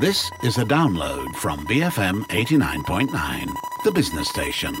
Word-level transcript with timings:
This 0.00 0.30
is 0.44 0.58
a 0.58 0.64
download 0.64 1.34
from 1.34 1.66
BFM 1.66 2.22
89.9, 2.28 3.48
the 3.82 3.90
business 3.90 4.28
station. 4.28 4.72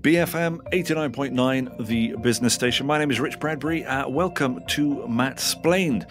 BFM 0.00 0.60
89.9, 0.72 1.86
the 1.88 2.14
business 2.22 2.54
station. 2.54 2.86
My 2.86 2.98
name 2.98 3.10
is 3.10 3.18
Rich 3.18 3.40
Bradbury. 3.40 3.84
Uh, 3.84 4.08
welcome 4.08 4.64
to 4.68 5.08
Matt 5.08 5.40
Splained. 5.40 6.06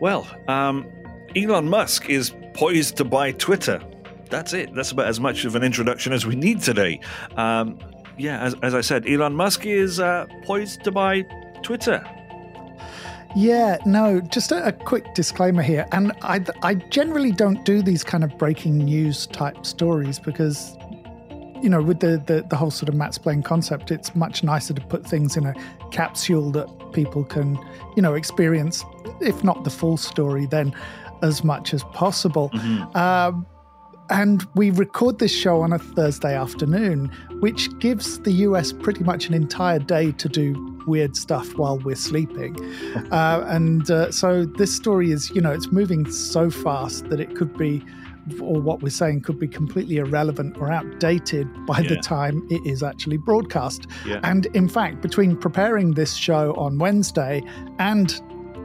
Well, 0.00 0.26
um, 0.48 0.90
Elon 1.36 1.68
Musk 1.68 2.08
is 2.08 2.32
poised 2.54 2.96
to 2.96 3.04
buy 3.04 3.32
Twitter. 3.32 3.82
That's 4.30 4.52
it. 4.52 4.74
That's 4.74 4.92
about 4.92 5.06
as 5.06 5.20
much 5.20 5.44
of 5.44 5.54
an 5.56 5.62
introduction 5.62 6.12
as 6.12 6.24
we 6.24 6.36
need 6.36 6.60
today. 6.60 7.00
Um, 7.36 7.78
yeah, 8.16 8.40
as, 8.40 8.54
as, 8.62 8.74
I 8.74 8.80
said, 8.80 9.08
Elon 9.08 9.34
Musk 9.34 9.66
is 9.66 9.98
uh, 9.98 10.26
poised 10.44 10.84
to 10.84 10.92
buy 10.92 11.22
Twitter. 11.62 12.04
Yeah, 13.36 13.78
no, 13.86 14.20
just 14.20 14.52
a, 14.52 14.66
a, 14.66 14.72
quick 14.72 15.14
disclaimer 15.14 15.62
here. 15.62 15.86
And 15.92 16.12
I, 16.22 16.44
I 16.62 16.74
generally 16.74 17.32
don't 17.32 17.64
do 17.64 17.80
these 17.80 18.02
kind 18.02 18.24
of 18.24 18.36
breaking 18.38 18.78
news 18.78 19.26
type 19.28 19.64
stories 19.64 20.18
because 20.18 20.76
you 21.62 21.68
know, 21.68 21.82
with 21.82 22.00
the, 22.00 22.22
the, 22.26 22.44
the 22.48 22.56
whole 22.56 22.70
sort 22.70 22.88
of 22.88 22.94
Matt's 22.94 23.16
Splained 23.16 23.44
concept, 23.44 23.90
it's 23.90 24.14
much 24.14 24.42
nicer 24.42 24.74
to 24.74 24.80
put 24.80 25.06
things 25.06 25.36
in 25.36 25.46
a 25.46 25.54
capsule 25.90 26.50
that 26.52 26.92
people 26.92 27.24
can, 27.24 27.58
you 27.96 28.02
know, 28.02 28.14
experience, 28.14 28.84
if 29.20 29.44
not 29.44 29.64
the 29.64 29.70
full 29.70 29.96
story, 29.96 30.46
then 30.46 30.74
as 31.22 31.44
much 31.44 31.74
as 31.74 31.84
possible. 31.84 32.50
Mm-hmm. 32.50 32.96
Um, 32.96 33.46
and 34.10 34.46
we 34.54 34.70
record 34.70 35.18
this 35.18 35.34
show 35.34 35.62
on 35.62 35.72
a 35.72 35.78
Thursday 35.78 36.34
afternoon, 36.34 37.10
which 37.40 37.76
gives 37.78 38.18
the 38.20 38.32
US 38.32 38.72
pretty 38.72 39.04
much 39.04 39.28
an 39.28 39.34
entire 39.34 39.78
day 39.78 40.12
to 40.12 40.28
do 40.28 40.78
weird 40.86 41.16
stuff 41.16 41.56
while 41.56 41.78
we're 41.78 41.94
sleeping. 41.94 42.56
uh, 43.12 43.44
and 43.46 43.90
uh, 43.90 44.10
so 44.10 44.44
this 44.44 44.74
story 44.74 45.12
is, 45.12 45.30
you 45.30 45.40
know, 45.40 45.52
it's 45.52 45.70
moving 45.70 46.10
so 46.10 46.50
fast 46.50 47.08
that 47.08 47.20
it 47.20 47.34
could 47.36 47.56
be 47.56 47.84
or 48.40 48.60
what 48.60 48.82
we're 48.82 48.90
saying 48.90 49.22
could 49.22 49.40
be 49.40 49.48
completely 49.48 49.96
irrelevant 49.96 50.56
or 50.58 50.70
outdated 50.70 51.48
by 51.66 51.78
yeah. 51.80 51.88
the 51.88 51.96
time 51.96 52.46
it 52.50 52.64
is 52.66 52.82
actually 52.82 53.16
broadcast. 53.16 53.86
Yeah. 54.06 54.20
And 54.22 54.46
in 54.54 54.68
fact, 54.68 55.00
between 55.00 55.36
preparing 55.36 55.92
this 55.92 56.14
show 56.14 56.54
on 56.54 56.78
Wednesday 56.78 57.42
and 57.78 58.20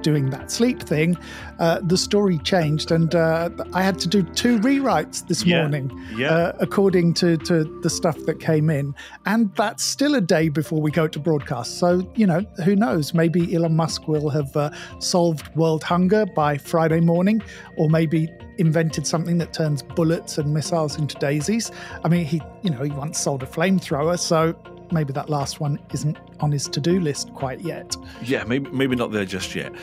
doing 0.06 0.30
that 0.30 0.52
sleep 0.52 0.80
thing, 0.84 1.18
uh, 1.58 1.80
the 1.82 1.98
story 1.98 2.38
changed, 2.40 2.92
and 2.92 3.16
uh, 3.16 3.50
I 3.74 3.82
had 3.82 3.98
to 4.00 4.08
do 4.08 4.22
two 4.22 4.60
rewrites 4.60 5.28
this 5.28 5.44
yeah, 5.44 5.62
morning, 5.62 5.86
yeah. 6.16 6.32
Uh, 6.32 6.52
according 6.60 7.16
to, 7.16 7.38
to 7.38 7.64
the 7.82 7.90
stuff 7.90 8.18
that 8.28 8.40
came 8.40 8.70
in. 8.70 8.94
And 9.26 9.52
that's 9.56 9.84
still 9.84 10.14
a 10.14 10.22
day 10.22 10.50
before 10.50 10.80
we 10.80 10.92
go 10.92 11.08
to 11.08 11.20
broadcast. 11.20 11.80
So, 11.80 12.08
you 12.16 12.28
know, 12.28 12.42
who 12.64 12.76
knows? 12.76 13.16
Maybe 13.16 13.56
Elon 13.56 13.76
Musk 13.76 14.08
will 14.08 14.30
have 14.30 14.56
uh, 14.56 14.70
solved 15.00 15.54
world 15.56 15.84
hunger 15.84 16.28
by 16.36 16.60
Friday 16.60 17.00
morning, 17.00 17.42
or 17.76 17.90
maybe 17.90 18.30
invented 18.58 19.08
something 19.08 19.40
that 19.40 19.54
turns 19.54 19.82
bullets 19.82 20.38
and 20.38 20.54
missiles 20.54 21.00
into 21.00 21.16
daisies. 21.18 21.72
I 22.04 22.10
mean, 22.10 22.26
he, 22.26 22.42
you 22.62 22.70
know, 22.70 22.84
he 22.84 22.92
once 22.92 23.18
sold 23.18 23.42
a 23.42 23.48
flamethrower, 23.48 24.20
so 24.20 24.56
maybe 24.92 25.14
that 25.14 25.30
last 25.30 25.60
one 25.60 25.80
isn't 25.94 26.18
on 26.40 26.52
his 26.52 26.68
to-do 26.68 27.00
list 27.00 27.34
quite 27.34 27.62
yet. 27.62 27.96
Yeah, 28.24 28.44
maybe 28.44 28.70
maybe 28.72 28.96
not 28.96 29.12
there 29.12 29.26
just 29.26 29.56
yet. 29.56 29.74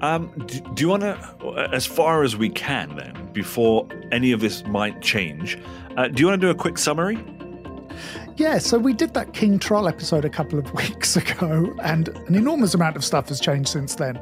Um, 0.00 0.32
do, 0.46 0.60
do, 0.74 0.82
you 0.82 0.88
want 0.88 1.02
to, 1.02 1.68
as 1.72 1.86
far 1.86 2.22
as 2.22 2.36
we 2.36 2.48
can, 2.48 2.96
then, 2.96 3.30
before 3.32 3.86
any 4.12 4.32
of 4.32 4.40
this 4.40 4.64
might 4.66 5.00
change, 5.02 5.58
uh, 5.96 6.08
do 6.08 6.20
you 6.20 6.26
want 6.26 6.40
to 6.40 6.46
do 6.46 6.50
a 6.50 6.54
quick 6.54 6.78
summary? 6.78 7.18
Yeah, 8.40 8.56
so 8.56 8.78
we 8.78 8.94
did 8.94 9.12
that 9.12 9.34
King 9.34 9.58
Troll 9.58 9.86
episode 9.86 10.24
a 10.24 10.30
couple 10.30 10.58
of 10.58 10.72
weeks 10.74 11.14
ago, 11.14 11.74
and 11.82 12.08
an 12.08 12.34
enormous 12.34 12.72
amount 12.72 12.96
of 12.96 13.04
stuff 13.04 13.28
has 13.28 13.38
changed 13.38 13.68
since 13.68 13.96
then. 13.96 14.18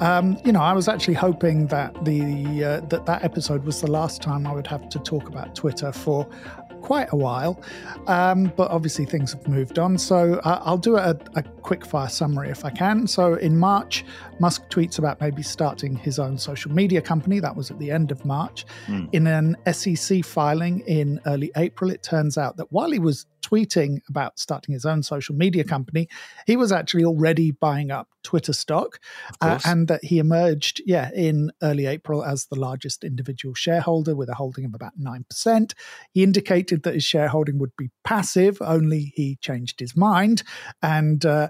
Um, 0.00 0.36
you 0.44 0.50
know, 0.50 0.60
I 0.60 0.72
was 0.72 0.88
actually 0.88 1.14
hoping 1.14 1.68
that 1.68 2.04
the 2.04 2.64
uh, 2.64 2.80
that 2.86 3.06
that 3.06 3.22
episode 3.22 3.64
was 3.64 3.80
the 3.80 3.90
last 3.90 4.22
time 4.22 4.44
I 4.44 4.52
would 4.52 4.66
have 4.66 4.88
to 4.88 4.98
talk 4.98 5.28
about 5.28 5.54
Twitter 5.54 5.92
for 5.92 6.28
quite 6.90 7.12
a 7.12 7.16
while, 7.16 7.62
um, 8.08 8.52
but 8.56 8.68
obviously 8.68 9.04
things 9.04 9.32
have 9.32 9.46
moved 9.46 9.78
on. 9.78 9.96
So 9.96 10.40
uh, 10.42 10.60
I'll 10.64 10.76
do 10.76 10.96
a, 10.96 11.16
a 11.36 11.42
quick 11.62 11.86
fire 11.86 12.08
summary 12.08 12.50
if 12.50 12.64
I 12.64 12.70
can. 12.70 13.06
So 13.06 13.34
in 13.34 13.56
March, 13.56 14.04
Musk 14.40 14.68
tweets 14.70 14.98
about 14.98 15.20
maybe 15.20 15.40
starting 15.40 15.94
his 15.94 16.18
own 16.18 16.36
social 16.36 16.72
media 16.72 17.00
company. 17.00 17.38
That 17.38 17.54
was 17.54 17.70
at 17.70 17.78
the 17.78 17.92
end 17.92 18.10
of 18.10 18.24
March. 18.24 18.66
Mm. 18.88 19.08
In 19.12 19.28
an 19.28 19.56
SEC 19.72 20.24
filing 20.24 20.80
in 20.80 21.20
early 21.26 21.52
April, 21.56 21.92
it 21.92 22.02
turns 22.02 22.36
out 22.36 22.56
that 22.56 22.66
while 22.72 22.90
he 22.90 22.98
was 22.98 23.24
tweeting 23.50 23.98
about 24.08 24.38
starting 24.38 24.72
his 24.72 24.84
own 24.84 25.02
social 25.02 25.34
media 25.34 25.64
company, 25.64 26.08
he 26.46 26.56
was 26.56 26.72
actually 26.72 27.04
already 27.04 27.50
buying 27.50 27.90
up 27.90 28.08
Twitter 28.22 28.52
stock, 28.52 29.00
uh, 29.40 29.58
and 29.64 29.88
that 29.88 30.04
he 30.04 30.18
emerged, 30.18 30.82
yeah, 30.84 31.10
in 31.14 31.50
early 31.62 31.86
April 31.86 32.22
as 32.24 32.46
the 32.46 32.58
largest 32.58 33.02
individual 33.02 33.54
shareholder 33.54 34.14
with 34.14 34.28
a 34.28 34.34
holding 34.34 34.64
of 34.64 34.74
about 34.74 34.92
9%. 35.00 35.72
He 36.12 36.22
indicated 36.22 36.82
that 36.82 36.94
his 36.94 37.04
shareholding 37.04 37.58
would 37.58 37.74
be 37.76 37.90
passive, 38.04 38.58
only 38.60 39.12
he 39.14 39.36
changed 39.36 39.80
his 39.80 39.96
mind. 39.96 40.42
And 40.82 41.24
uh, 41.24 41.48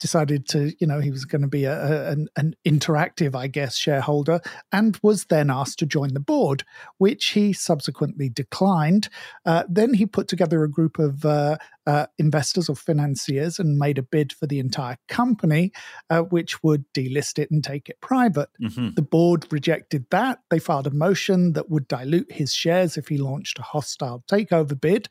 decided 0.00 0.48
to, 0.48 0.72
you 0.80 0.86
know, 0.86 0.98
he 0.98 1.10
was 1.10 1.24
going 1.24 1.42
to 1.42 1.48
be 1.48 1.64
a, 1.64 1.78
a, 1.78 2.10
an, 2.10 2.28
an, 2.36 2.54
interactive, 2.66 3.36
I 3.36 3.46
guess, 3.46 3.76
shareholder, 3.76 4.40
and 4.72 4.98
was 5.02 5.26
then 5.26 5.50
asked 5.50 5.78
to 5.80 5.86
join 5.86 6.14
the 6.14 6.20
board, 6.20 6.64
which 6.98 7.28
he 7.28 7.52
subsequently 7.52 8.28
declined. 8.28 9.08
Uh, 9.46 9.64
then 9.68 9.94
he 9.94 10.06
put 10.06 10.26
together 10.26 10.64
a 10.64 10.70
group 10.70 10.98
of 10.98 11.24
uh, 11.24 11.58
uh, 11.86 12.06
investors 12.18 12.68
or 12.68 12.76
financiers 12.76 13.58
and 13.58 13.78
made 13.78 13.98
a 13.98 14.02
bid 14.02 14.32
for 14.32 14.46
the 14.46 14.58
entire 14.58 14.96
company, 15.08 15.72
uh, 16.08 16.22
which 16.22 16.62
would 16.62 16.84
delist 16.94 17.38
it 17.38 17.50
and 17.50 17.62
take 17.62 17.88
it 17.88 18.00
private. 18.00 18.48
Mm-hmm. 18.60 18.90
The 18.94 19.02
board 19.02 19.46
rejected 19.50 20.06
that. 20.10 20.38
They 20.50 20.58
filed 20.58 20.86
a 20.86 20.90
motion 20.90 21.52
that 21.52 21.70
would 21.70 21.86
dilute 21.88 22.32
his 22.32 22.54
shares 22.54 22.96
if 22.96 23.08
he 23.08 23.18
launched 23.18 23.58
a 23.58 23.62
hostile 23.62 24.24
takeover 24.30 24.80
bid. 24.80 25.08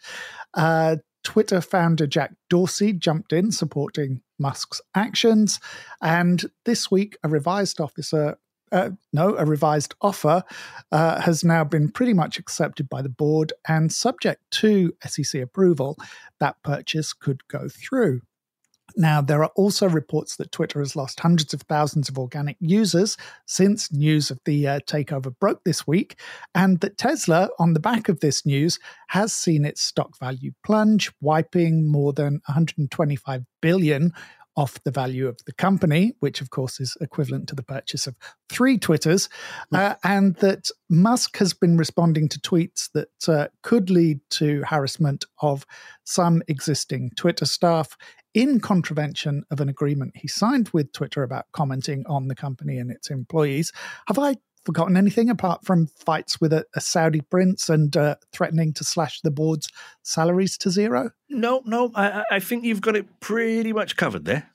Uh, 0.54 0.98
Twitter 1.24 1.62
founder 1.62 2.08
Jack 2.08 2.34
Dorsey 2.50 2.94
jumped 2.94 3.34
in 3.34 3.52
supporting 3.52 4.22
Musk's 4.40 4.82
actions. 4.96 5.60
And 6.02 6.46
this 6.66 6.90
week, 6.90 7.18
a 7.24 7.30
revised 7.30 7.80
officer. 7.80 8.38
Uh, 8.72 8.92
no, 9.12 9.36
a 9.36 9.46
revised 9.46 9.96
offer 10.02 10.44
uh, 10.92 11.20
has 11.22 11.44
now 11.44 11.64
been 11.64 11.90
pretty 11.90 12.14
much 12.14 12.38
accepted 12.38 12.88
by 12.88 13.02
the 13.02 13.10
board, 13.10 13.52
and 13.68 13.92
subject 13.92 14.42
to 14.52 14.94
SEC 15.04 15.42
approval, 15.42 15.98
that 16.40 16.56
purchase 16.64 17.12
could 17.12 17.48
go 17.48 17.68
through. 17.68 18.22
Now, 18.96 19.22
there 19.22 19.44
are 19.44 19.52
also 19.56 19.88
reports 19.88 20.36
that 20.38 20.52
Twitter 20.52 20.80
has 20.80 20.96
lost 20.96 21.20
hundreds 21.20 21.54
of 21.54 21.62
thousands 21.64 22.10
of 22.10 22.18
organic 22.18 22.58
users 22.60 23.18
since 23.46 23.92
news 23.92 24.32
of 24.32 24.40
the 24.46 24.68
uh, 24.68 24.80
takeover 24.82 25.34
broke 25.40 25.64
this 25.64 25.88
week, 25.88 26.20
and 26.56 26.80
that 26.82 26.98
Tesla, 26.98 27.50
on 27.60 27.74
the 27.74 27.80
back 27.80 28.10
of 28.10 28.20
this 28.20 28.46
news, 28.46 28.80
has 29.10 29.34
seen 29.34 29.66
its 29.66 29.82
stock 29.82 30.18
value 30.20 30.52
plunge, 30.66 31.12
wiping 31.22 31.90
more 31.90 32.14
than 32.14 32.42
125 32.46 33.44
billion 33.62 34.14
off 34.60 34.84
the 34.84 34.92
value 34.92 35.26
of 35.26 35.40
the 35.46 35.54
company, 35.54 36.14
which 36.20 36.42
of 36.42 36.50
course 36.50 36.82
is 36.82 36.98
equivalent 37.00 37.48
to 37.48 37.56
the 37.56 37.64
purchase 37.64 38.06
of 38.08 38.16
three 38.50 38.78
Twitters, 38.78 39.30
hmm. 39.70 39.78
uh, 39.78 39.96
and 40.04 40.36
that 40.38 40.70
Musk 40.90 41.38
has 41.38 41.54
been 41.54 41.78
responding 41.78 42.28
to 42.28 42.40
tweets 42.40 42.90
that 42.94 43.30
uh, 43.30 43.48
could 43.64 43.90
lead 43.90 44.20
to 44.32 44.62
harassment 44.68 45.24
of 45.42 45.66
some 46.04 46.42
existing 46.50 47.12
Twitter 47.16 47.46
staff 47.46 47.96
in 48.34 48.60
contravention 48.60 49.44
of 49.52 49.60
an 49.60 49.70
agreement 49.70 50.14
he 50.16 50.28
signed 50.28 50.70
with 50.70 50.92
Twitter 50.92 51.24
about 51.24 51.46
commenting 51.52 52.06
on 52.08 52.28
the 52.28 52.36
company 52.36 52.78
and 52.78 52.92
its 52.92 53.10
employees. 53.10 53.72
Have 54.08 54.20
I 54.20 54.36
forgotten 54.66 54.98
anything 54.98 55.30
apart 55.30 55.66
from 55.66 55.88
fights 55.88 56.40
with 56.40 56.54
a, 56.54 56.66
a 56.76 56.82
Saudi 56.82 57.22
prince 57.22 57.70
and 57.70 57.96
uh, 57.96 58.16
threatening 58.34 58.74
to 58.74 58.84
slash 58.84 59.22
the 59.22 59.32
board's 59.32 59.70
salaries 60.04 60.58
to 60.60 60.70
zero? 60.70 61.12
No, 61.30 61.62
no, 61.66 61.92
I, 61.96 62.24
I 62.32 62.40
think 62.40 62.64
you've 62.64 62.82
got 62.82 62.96
it 62.96 63.20
pretty 63.20 63.74
much 63.74 63.96
covered 63.96 64.26
there. 64.26 64.50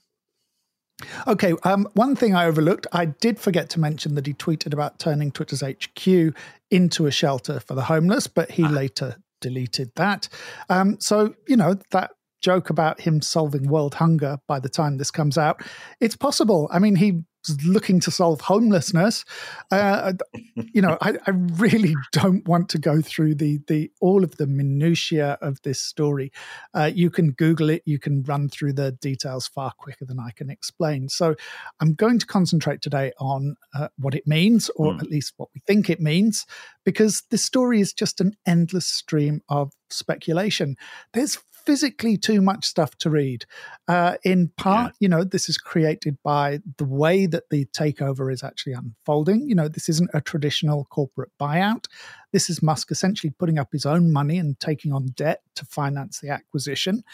Okay, 1.26 1.54
um, 1.64 1.88
one 1.94 2.14
thing 2.14 2.34
I 2.34 2.46
overlooked, 2.46 2.86
I 2.92 3.06
did 3.06 3.40
forget 3.40 3.68
to 3.70 3.80
mention 3.80 4.14
that 4.14 4.26
he 4.26 4.34
tweeted 4.34 4.72
about 4.72 4.98
turning 4.98 5.32
Twitter's 5.32 5.62
HQ 5.62 6.34
into 6.70 7.06
a 7.06 7.10
shelter 7.10 7.58
for 7.58 7.74
the 7.74 7.82
homeless, 7.82 8.26
but 8.28 8.52
he 8.52 8.64
ah. 8.64 8.68
later 8.68 9.16
deleted 9.40 9.90
that. 9.96 10.28
Um, 10.68 10.98
so, 11.00 11.34
you 11.48 11.56
know, 11.56 11.76
that 11.90 12.12
joke 12.44 12.68
about 12.68 13.00
him 13.00 13.22
solving 13.22 13.68
world 13.68 13.94
hunger 13.94 14.36
by 14.46 14.60
the 14.60 14.68
time 14.68 14.98
this 14.98 15.10
comes 15.10 15.38
out, 15.38 15.62
it's 15.98 16.14
possible. 16.14 16.68
I 16.70 16.78
mean, 16.78 16.94
he 16.94 17.22
looking 17.64 18.00
to 18.00 18.10
solve 18.10 18.40
homelessness. 18.40 19.24
Uh, 19.70 20.14
you 20.54 20.80
know, 20.80 20.96
I, 21.00 21.14
I, 21.26 21.30
really 21.30 21.94
don't 22.12 22.46
want 22.48 22.70
to 22.70 22.78
go 22.78 23.02
through 23.02 23.34
the 23.34 23.60
the 23.68 23.90
all 24.00 24.24
of 24.24 24.36
the 24.36 24.46
minutiae 24.46 25.36
of 25.42 25.60
this 25.62 25.80
story. 25.80 26.32
Uh, 26.72 26.90
you 26.94 27.10
can 27.10 27.32
Google 27.32 27.68
it. 27.70 27.82
You 27.84 27.98
can 27.98 28.22
run 28.22 28.48
through 28.48 28.74
the 28.74 28.92
details 28.92 29.46
far 29.46 29.72
quicker 29.78 30.06
than 30.06 30.18
I 30.18 30.30
can 30.30 30.48
explain. 30.50 31.08
So, 31.08 31.34
I'm 31.80 31.94
going 31.94 32.18
to 32.18 32.26
concentrate 32.26 32.80
today 32.80 33.12
on 33.18 33.56
uh, 33.74 33.88
what 33.98 34.14
it 34.14 34.26
means, 34.26 34.70
or 34.76 34.92
mm. 34.92 35.02
at 35.02 35.10
least 35.10 35.34
what 35.36 35.50
we 35.54 35.60
think 35.66 35.90
it 35.90 36.00
means, 36.00 36.46
because 36.84 37.24
this 37.30 37.44
story 37.44 37.80
is 37.80 37.92
just 37.92 38.20
an 38.20 38.36
endless 38.46 38.86
stream 38.86 39.42
of 39.48 39.72
speculation. 39.90 40.76
There's 41.12 41.38
physically 41.66 42.16
too 42.16 42.40
much 42.40 42.64
stuff 42.64 42.96
to 42.98 43.10
read. 43.10 43.44
Uh, 43.88 44.16
in 44.24 44.48
part, 44.56 44.92
yeah. 44.92 44.96
you 45.00 45.08
know, 45.08 45.24
this 45.24 45.48
is 45.48 45.58
created 45.58 46.16
by 46.22 46.60
the 46.78 46.84
way 46.84 47.26
that 47.26 47.50
the 47.50 47.66
takeover 47.66 48.32
is 48.32 48.42
actually 48.42 48.72
unfolding. 48.72 49.48
You 49.48 49.54
know, 49.54 49.68
this 49.68 49.88
isn't 49.88 50.10
a 50.14 50.20
traditional 50.20 50.84
corporate 50.86 51.30
buyout. 51.40 51.86
This 52.34 52.50
is 52.50 52.64
Musk 52.64 52.90
essentially 52.90 53.30
putting 53.30 53.60
up 53.60 53.68
his 53.70 53.86
own 53.86 54.12
money 54.12 54.38
and 54.38 54.58
taking 54.58 54.92
on 54.92 55.06
debt 55.14 55.42
to 55.54 55.64
finance 55.64 56.18
the 56.18 56.30
acquisition. 56.30 57.04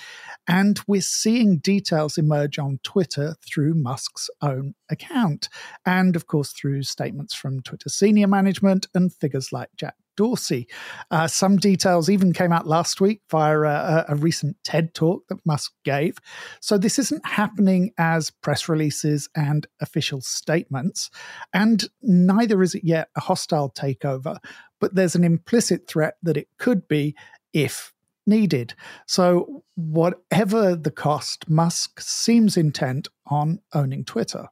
And 0.48 0.80
we're 0.86 1.02
seeing 1.02 1.58
details 1.58 2.16
emerge 2.16 2.58
on 2.58 2.80
Twitter 2.84 3.34
through 3.46 3.74
Musk's 3.74 4.30
own 4.40 4.72
account. 4.90 5.50
And 5.84 6.16
of 6.16 6.26
course, 6.26 6.52
through 6.52 6.84
statements 6.84 7.34
from 7.34 7.60
Twitter 7.60 7.90
senior 7.90 8.28
management 8.28 8.86
and 8.94 9.12
figures 9.12 9.52
like 9.52 9.68
Jack 9.76 9.96
Dorsey. 10.16 10.68
Uh, 11.10 11.26
some 11.26 11.56
details 11.56 12.10
even 12.10 12.32
came 12.32 12.52
out 12.52 12.66
last 12.66 13.00
week 13.00 13.22
via 13.30 13.58
a, 13.60 14.04
a, 14.08 14.16
recent 14.16 14.54
TED 14.64 14.92
talk 14.92 15.26
that 15.28 15.38
Musk 15.46 15.72
gave. 15.82 16.18
So 16.60 16.76
this 16.76 16.98
isn't 16.98 17.24
happening 17.24 17.92
as 17.96 18.30
press 18.30 18.68
releases 18.68 19.30
and 19.34 19.66
official 19.80 20.20
statements, 20.20 21.08
and 21.54 21.84
neither 22.02 22.62
is 22.62 22.74
it 22.74 22.84
yet 22.84 23.08
a 23.16 23.20
hostile 23.20 23.70
takeover, 23.70 24.36
but 24.80 24.94
there's 24.94 25.14
an 25.14 25.24
implicit 25.24 25.86
threat 25.86 26.16
that 26.22 26.36
it 26.36 26.48
could 26.58 26.88
be 26.88 27.14
if 27.52 27.92
needed. 28.26 28.74
So, 29.06 29.64
whatever 29.76 30.74
the 30.76 30.90
cost, 30.90 31.48
Musk 31.48 32.00
seems 32.00 32.56
intent 32.56 33.08
on 33.26 33.60
owning 33.72 34.04
Twitter. 34.04 34.48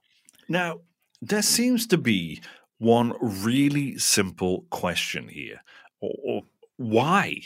Now, 0.47 0.81
there 1.21 1.41
seems 1.41 1.87
to 1.87 1.97
be 1.97 2.41
one 2.77 3.13
really 3.21 3.97
simple 3.97 4.65
question 4.69 5.27
here. 5.27 5.61
Or, 5.99 6.13
or 6.23 6.41
why? 6.77 7.41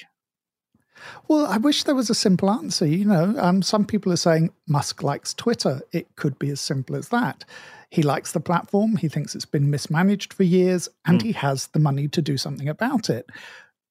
Well, 1.28 1.46
I 1.46 1.58
wish 1.58 1.84
there 1.84 1.96
was 1.96 2.10
a 2.10 2.16
simple 2.16 2.50
answer. 2.50 2.86
You 2.86 3.06
know, 3.06 3.36
um, 3.38 3.62
some 3.62 3.86
people 3.86 4.12
are 4.12 4.18
saying 4.18 4.52
Musk 4.68 5.04
likes 5.04 5.34
Twitter. 5.34 5.82
It 5.92 6.16
could 6.16 6.38
be 6.40 6.50
as 6.50 6.62
simple 6.62 6.96
as 6.96 7.10
that. 7.10 7.46
He 7.90 8.02
likes 8.02 8.32
the 8.32 8.40
platform. 8.40 8.96
He 8.96 9.08
thinks 9.08 9.36
it's 9.36 9.46
been 9.46 9.70
mismanaged 9.70 10.34
for 10.34 10.44
years, 10.44 10.90
and 11.06 11.20
mm. 11.20 11.24
he 11.24 11.32
has 11.34 11.68
the 11.68 11.80
money 11.80 12.08
to 12.10 12.22
do 12.22 12.38
something 12.38 12.68
about 12.68 13.10
it. 13.10 13.30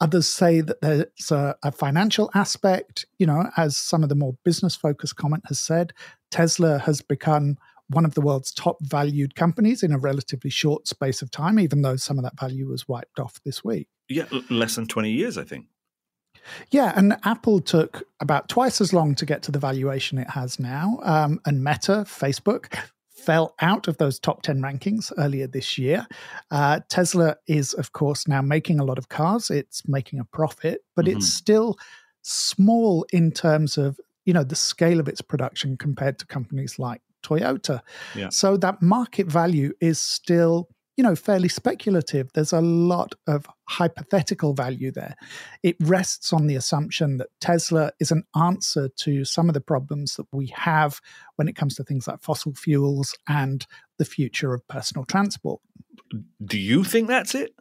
Others 0.00 0.26
say 0.26 0.60
that 0.60 0.81
there's 0.81 1.31
a, 1.31 1.54
a, 1.62 1.70
financial 1.70 2.28
aspect. 2.34 3.06
You 3.19 3.26
know, 3.26 3.50
as 3.56 3.76
some 3.76 4.02
of 4.02 4.08
the 4.08 4.16
more 4.16 4.37
business 4.44 4.75
focused 4.75 5.14
comment 5.14 5.44
has 5.46 5.60
said, 5.60 5.93
Tesla 6.32 6.81
has 6.81 7.00
become 7.00 7.56
one 7.90 8.04
of 8.04 8.14
the 8.14 8.20
world's 8.20 8.52
top 8.52 8.78
valued 8.82 9.34
companies 9.34 9.82
in 9.82 9.93
a 9.93 9.99
relatively 9.99 10.50
short 10.50 10.88
space 10.88 11.22
of 11.22 11.31
time, 11.31 11.58
even 11.58 11.82
though 11.82 11.96
some 11.96 12.19
of 12.19 12.25
that 12.25 12.38
value 12.38 12.69
was 12.69 12.88
wiped 12.88 13.20
off 13.20 13.40
this 13.44 13.62
week. 13.62 13.88
Yeah, 14.08 14.25
less 14.50 14.75
than 14.75 14.87
20 14.87 15.10
years, 15.10 15.38
I 15.38 15.44
think. 15.44 15.66
Yeah, 16.71 16.93
and 16.97 17.17
Apple 17.25 17.61
took 17.61 18.03
about 18.21 18.49
twice 18.49 18.81
as 18.81 18.93
long 18.93 19.15
to 19.17 19.27
get 19.27 19.43
to 19.44 19.53
the 19.53 19.59
valuation 19.59 20.19
it 20.19 20.31
has 20.31 20.59
now. 20.59 20.99
Um, 21.03 21.41
and 21.47 21.62
Meta, 21.62 22.05
Facebook, 22.06 22.79
fell 23.11 23.55
out 23.61 23.89
of 23.89 23.99
those 23.99 24.19
top 24.19 24.43
10 24.43 24.61
rankings 24.61 25.12
earlier 25.19 25.47
this 25.47 25.79
year. 25.79 26.06
Uh, 26.50 26.81
Tesla 26.89 27.37
is, 27.47 27.73
of 27.75 27.93
course, 27.93 28.27
now 28.27 28.43
making 28.43 28.81
a 28.81 28.85
lot 28.85 28.99
of 28.99 29.09
cars. 29.09 29.50
It's 29.50 29.87
making 29.89 30.19
a 30.19 30.25
profit, 30.25 30.85
but 30.97 31.05
mm-hmm. 31.05 31.19
it's 31.19 31.33
still 31.33 31.79
small 32.23 33.05
in 33.12 33.33
terms 33.33 33.77
of 33.77 33.99
you 34.25 34.33
know 34.33 34.45
the 34.45 34.55
scale 34.55 35.00
of 35.00 35.09
its 35.09 35.21
production 35.21 35.77
compared 35.77 36.19
to 36.19 36.27
companies 36.27 36.79
like 36.79 37.00
Toyota. 37.23 37.81
Yeah. 38.15 38.29
So 38.31 38.56
that 38.59 38.83
market 38.83 39.27
value 39.27 39.73
is 39.81 40.00
still, 40.00 40.69
you 40.97 41.05
know, 41.05 41.15
fairly 41.15 41.49
speculative. 41.49 42.31
There's 42.33 42.53
a 42.53 42.61
lot 42.61 43.15
of 43.27 43.47
hypothetical 43.69 44.53
value 44.53 44.91
there. 44.91 45.17
It 45.62 45.77
rests 45.81 46.33
on 46.33 46.47
the 46.47 46.56
assumption 46.56 47.17
that 47.17 47.29
Tesla 47.41 47.93
is 47.99 48.11
an 48.11 48.25
answer 48.37 48.89
to 48.89 49.25
some 49.25 49.49
of 49.49 49.55
the 49.55 49.61
problems 49.61 50.17
that 50.17 50.27
we 50.33 50.49
have 50.55 51.00
when 51.37 51.49
it 51.49 51.56
comes 51.56 51.75
to 51.77 51.85
things 51.85 52.06
like 52.06 52.21
fossil 52.21 52.55
fuels 52.55 53.17
and 53.29 53.67
the 53.99 54.05
future 54.05 54.53
of 54.53 54.67
personal 54.69 55.05
transport. 55.05 55.61
Do 56.44 56.59
you 56.59 56.85
think 56.85 57.09
that's 57.09 57.35
it? 57.35 57.55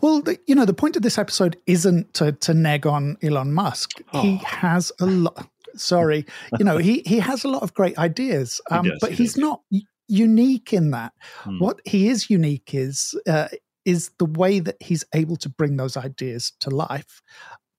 Well, 0.00 0.22
the, 0.22 0.38
you 0.46 0.54
know, 0.54 0.64
the 0.64 0.74
point 0.74 0.96
of 0.96 1.02
this 1.02 1.18
episode 1.18 1.56
isn't 1.66 2.14
to, 2.14 2.32
to 2.32 2.54
neg 2.54 2.86
on 2.86 3.16
Elon 3.22 3.52
Musk. 3.52 4.00
Oh. 4.12 4.22
He 4.22 4.36
has 4.38 4.90
a 5.00 5.06
lot. 5.06 5.48
Sorry, 5.74 6.26
you 6.58 6.66
know 6.66 6.76
he 6.76 7.02
he 7.06 7.18
has 7.20 7.44
a 7.44 7.48
lot 7.48 7.62
of 7.62 7.72
great 7.72 7.96
ideas, 7.96 8.60
um, 8.70 8.84
he 8.84 8.90
does, 8.90 8.98
but 9.00 9.10
he 9.12 9.16
he's 9.16 9.32
does. 9.32 9.40
not 9.40 9.62
unique 10.12 10.72
in 10.72 10.90
that. 10.90 11.12
Hmm. 11.38 11.58
What 11.58 11.80
he 11.84 12.08
is 12.08 12.30
unique 12.30 12.74
is 12.74 13.18
uh, 13.26 13.48
is 13.84 14.10
the 14.18 14.26
way 14.26 14.60
that 14.60 14.76
he's 14.80 15.04
able 15.14 15.36
to 15.36 15.48
bring 15.48 15.76
those 15.76 15.96
ideas 15.96 16.52
to 16.60 16.70
life. 16.70 17.22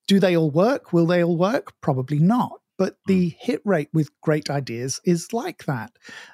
Do 0.07 0.19
they 0.19 0.35
all 0.35 0.51
work? 0.51 0.91
Will 0.91 1.06
they 1.06 1.24
all 1.24 1.38
work? 1.38 1.74
Probably 1.81 2.19
not. 2.19 2.59
But 2.77 2.97
the 3.06 3.30
hmm. 3.30 3.35
hit 3.39 3.62
rate 3.63 3.89
with 3.94 4.09
great 4.21 4.50
ideas 4.50 5.00
is 5.06 5.31
like 5.31 5.65
that. 5.65 5.91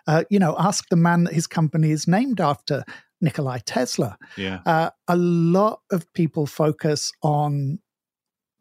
Uh, 0.07 0.23
you 0.29 0.39
know, 0.39 0.55
ask 0.57 0.87
the 0.89 0.95
man 0.95 1.25
that 1.25 1.33
his 1.33 1.47
company 1.47 1.91
is 1.91 2.07
named 2.07 2.39
after, 2.39 2.83
Nikolai 3.21 3.59
Tesla. 3.65 4.17
Yeah. 4.37 4.59
Uh, 4.65 4.89
a 5.07 5.15
lot 5.15 5.81
of 5.91 6.11
people 6.13 6.45
focus 6.45 7.11
on 7.21 7.79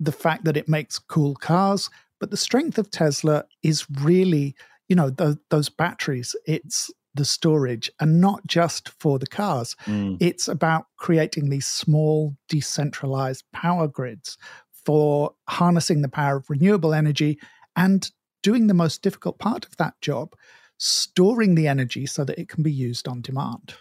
the 0.01 0.13
fact 0.13 0.45
that 0.45 0.57
it 0.57 0.69
makes 0.69 0.99
cool 0.99 1.35
cars, 1.35 1.91
but 2.21 2.31
the 2.31 2.37
strength 2.37 2.79
of 2.79 2.91
Tesla 2.91 3.45
is 3.63 3.87
really, 4.03 4.55
you 4.89 4.97
know, 4.97 5.11
the, 5.11 5.39
those 5.51 5.69
batteries. 5.69 6.35
It's 6.47 6.91
the 7.19 7.25
storage 7.25 7.91
and 8.01 8.21
not 8.21 8.47
just 8.47 8.89
for 9.01 9.19
the 9.19 9.27
cars. 9.27 9.77
Mm. 9.87 10.17
It's 10.21 10.49
about 10.49 10.87
creating 10.97 11.51
these 11.51 11.67
small, 11.67 12.37
decentralized 12.49 13.45
power 13.53 13.87
grids 13.89 14.39
for 14.85 15.35
harnessing 15.49 16.01
the 16.03 16.09
power 16.09 16.37
of 16.37 16.49
renewable 16.49 16.95
energy 16.95 17.39
and 17.77 18.11
doing 18.43 18.67
the 18.67 18.75
most 18.75 19.03
difficult 19.03 19.39
part 19.39 19.67
of 19.67 19.77
that 19.77 20.01
job, 20.01 20.35
storing 20.79 21.55
the 21.55 21.69
energy 21.69 22.07
so 22.07 22.25
that 22.25 22.39
it 22.39 22.49
can 22.49 22.63
be 22.63 22.73
used 22.73 23.07
on 23.07 23.21
demand. 23.21 23.75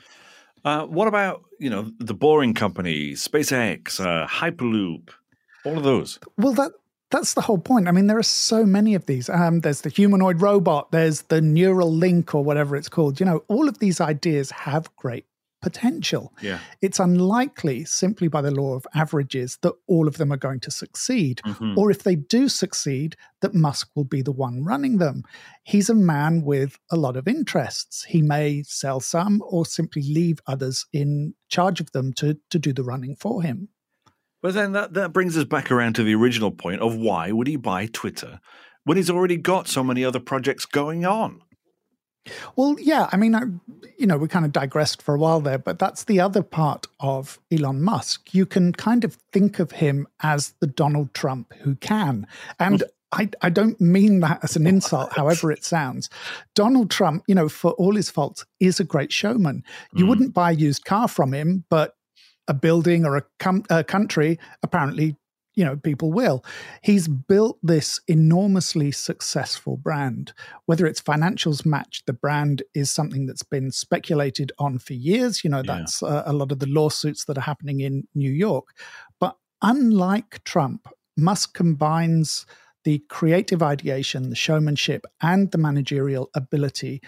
Uh, 0.66 0.86
what 0.86 1.07
about 1.07 1.44
you 1.60 1.69
know 1.69 1.90
the 2.00 2.13
boring 2.13 2.54
companies, 2.54 3.25
SpaceX, 3.25 4.00
uh, 4.00 4.28
Hyperloop, 4.28 5.10
all 5.63 5.78
of 5.78 5.83
those? 5.83 6.19
Well, 6.38 6.54
that 6.54 6.74
that's 7.09 7.33
the 7.33 7.42
whole 7.42 7.57
point. 7.57 7.88
I 7.88 7.92
mean, 7.92 8.07
there 8.07 8.18
are 8.18 8.24
so 8.24 8.65
many 8.65 8.95
of 8.95 9.06
these. 9.06 9.30
Um, 9.30 9.62
there's 9.62 9.81
the 9.81 9.89
humanoid 9.89 10.42
robot, 10.42 10.92
there's 10.92 11.24
the 11.24 11.39
Neuralink 11.39 12.33
or 12.33 12.44
whatever 12.44 12.75
it's 12.75 12.89
called. 12.89 13.19
You 13.19 13.25
know, 13.25 13.44
all 13.48 13.69
of 13.69 13.80
these 13.80 14.01
ideas 14.01 14.51
have 14.51 14.94
great 14.95 15.25
potential. 15.62 16.33
Yeah. 16.42 16.59
It's 16.81 17.00
unlikely, 17.00 17.86
simply 17.86 18.27
by 18.27 18.42
the 18.42 18.51
law 18.51 18.75
of 18.75 18.86
averages, 18.94 19.57
that 19.63 19.74
all 19.88 20.07
of 20.07 20.18
them 20.18 20.31
are 20.31 20.38
going 20.38 20.59
to 20.62 20.71
succeed. 20.71 21.42
Mm-hmm. 21.45 21.77
Or 21.77 21.89
if 21.89 22.04
they 22.04 22.15
do 22.15 22.48
succeed, 22.48 23.15
that 23.42 23.56
Musk 23.56 23.89
will 23.95 24.04
be 24.04 24.21
the 24.21 24.31
one 24.31 24.63
running 24.63 24.97
them. 24.97 25.23
He's 25.64 25.90
a 25.90 25.95
man 25.95 26.44
with 26.44 26.78
a 26.92 26.95
lot 26.95 27.18
of 27.18 27.28
interests. 27.28 28.04
He 28.04 28.21
may 28.21 28.64
sell 28.64 28.99
some 28.99 29.42
or 29.45 29.66
simply 29.66 30.04
leave 30.04 30.40
others 30.45 30.85
in 30.94 31.33
charge 31.49 31.80
of 31.80 31.92
them 31.92 32.14
to, 32.14 32.37
to 32.49 32.59
do 32.59 32.71
the 32.71 32.83
running 32.83 33.16
for 33.16 33.42
him. 33.42 33.69
But 34.42 34.54
then 34.54 34.72
that, 34.74 34.94
that 34.94 35.14
brings 35.14 35.38
us 35.38 35.46
back 35.46 35.72
around 35.72 35.94
to 35.96 36.04
the 36.04 36.16
original 36.16 36.52
point 36.52 36.82
of 36.82 36.96
why 36.96 37.32
would 37.32 37.48
he 37.48 37.56
buy 37.56 37.88
Twitter 37.88 38.40
when 38.84 38.98
he's 38.98 39.10
already 39.10 39.38
got 39.38 39.68
so 39.68 39.84
many 39.84 40.06
other 40.06 40.20
projects 40.20 40.66
going 40.66 41.06
on? 41.06 41.42
Well, 42.56 42.76
yeah, 42.80 43.08
I 43.12 43.18
mean, 43.18 43.36
I, 43.36 43.44
you 43.98 44.06
know, 44.06 44.18
we 44.18 44.28
kind 44.28 44.46
of 44.46 44.52
digressed 44.52 45.02
for 45.02 45.16
a 45.16 45.20
while 45.20 45.40
there, 45.40 45.58
but 45.58 45.80
that's 45.80 46.04
the 46.04 46.20
other 46.20 46.44
part 46.44 46.88
of 47.00 47.40
Elon 47.52 47.82
Musk. 47.82 48.34
You 48.34 48.46
can 48.46 48.74
kind 48.74 49.04
of 49.04 49.16
think 49.32 49.60
of 49.60 49.72
him 49.72 50.08
as 50.22 50.54
the 50.60 50.68
Donald 50.68 51.14
Trump 51.14 51.54
who 51.62 51.76
can. 51.76 52.28
And 52.60 52.84
I, 53.12 53.30
I 53.42 53.50
don't 53.50 53.80
mean 53.80 54.20
that 54.22 54.44
as 54.44 54.56
an 54.56 54.68
insult, 54.74 55.14
however 55.14 55.52
it 55.52 55.64
sounds. 55.64 56.10
Donald 56.56 56.92
Trump, 56.92 57.24
you 57.28 57.36
know, 57.36 57.50
for 57.50 57.72
all 57.72 57.96
his 57.96 58.10
faults, 58.10 58.46
is 58.60 58.80
a 58.80 58.84
great 58.84 59.12
showman. 59.12 59.64
You 59.94 60.06
mm. 60.06 60.10
wouldn't 60.10 60.34
buy 60.34 60.52
a 60.52 60.56
used 60.56 60.86
car 60.86 61.08
from 61.08 61.34
him, 61.34 61.66
but 61.70 61.96
a 62.47 62.54
building 62.54 63.06
or 63.06 63.18
a, 63.18 63.23
com- 63.39 63.66
a 63.69 63.83
country, 63.83 64.39
apparently, 64.63 65.16
you 65.56 65.66
know, 65.66 65.75
people 65.75 66.11
will. 66.11 66.45
He's 66.83 67.07
built 67.07 67.57
this 67.63 67.99
enormously 68.07 68.92
successful 68.92 69.75
brand. 69.75 70.33
Whether 70.68 70.85
its 70.85 71.01
financials 71.01 71.66
match 71.66 72.04
the 72.06 72.13
brand 72.13 72.61
is 72.75 72.92
something 72.92 73.25
that's 73.25 73.44
been 73.44 73.71
speculated 73.71 74.51
on 74.59 74.77
for 74.77 74.94
years. 74.94 75.44
You 75.44 75.49
know, 75.49 75.63
that's 75.63 76.01
yeah. 76.01 76.09
uh, 76.09 76.23
a 76.27 76.33
lot 76.33 76.51
of 76.51 76.59
the 76.59 76.68
lawsuits 76.68 77.25
that 77.25 77.37
are 77.39 77.42
happening 77.42 77.80
in 77.80 78.07
New 78.13 78.31
York. 78.31 78.68
But 79.19 79.35
unlike 79.63 80.44
Trump, 80.44 80.87
Musk 81.18 81.56
combines 81.56 82.45
the 82.83 82.99
creative 83.09 83.63
ideation, 83.63 84.30
the 84.30 84.35
showmanship, 84.35 85.06
and 85.21 85.51
the 85.51 85.57
managerial 85.57 86.30
ability, 86.35 87.01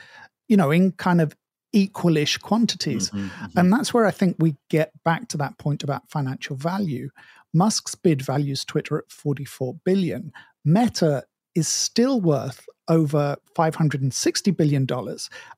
you 0.48 0.58
know, 0.58 0.72
in 0.72 0.92
kind 0.94 1.22
of 1.22 1.36
equalish 1.74 2.40
quantities. 2.40 3.10
Mm-hmm, 3.10 3.28
mm-hmm. 3.28 3.60
And 3.60 3.72
that's 3.72 3.94
where 3.94 4.06
I 4.06 4.12
think 4.12 4.36
we 4.40 4.56
get 4.70 4.92
back 5.04 5.28
to 5.30 5.38
that 5.38 5.58
point 5.58 5.84
about 5.84 6.10
financial 6.10 6.56
value. 6.56 7.10
Musk's 7.54 7.96
bid 7.96 8.22
values 8.22 8.64
Twitter 8.66 8.98
at 8.98 9.12
44 9.12 9.76
billion. 9.84 10.32
Meta 10.64 11.24
is 11.56 11.68
still 11.68 12.22
worth 12.22 12.68
over 12.88 13.38
$560 13.56 14.58
billion. 14.58 14.88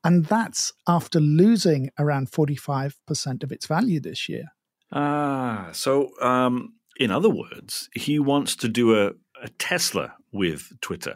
And 0.04 0.24
that's 0.26 0.72
after 0.86 1.20
losing 1.20 1.90
around 1.98 2.30
45% 2.30 3.42
of 3.42 3.52
its 3.52 3.66
value 3.66 4.00
this 4.00 4.28
year. 4.28 4.44
Ah, 4.92 5.70
so 5.72 6.10
um, 6.20 6.74
in 6.98 7.10
other 7.10 7.30
words, 7.30 7.88
he 7.94 8.18
wants 8.18 8.54
to 8.56 8.68
do 8.68 8.94
a, 8.96 9.12
a 9.42 9.48
Tesla 9.58 10.14
with 10.30 10.72
Twitter. 10.80 11.14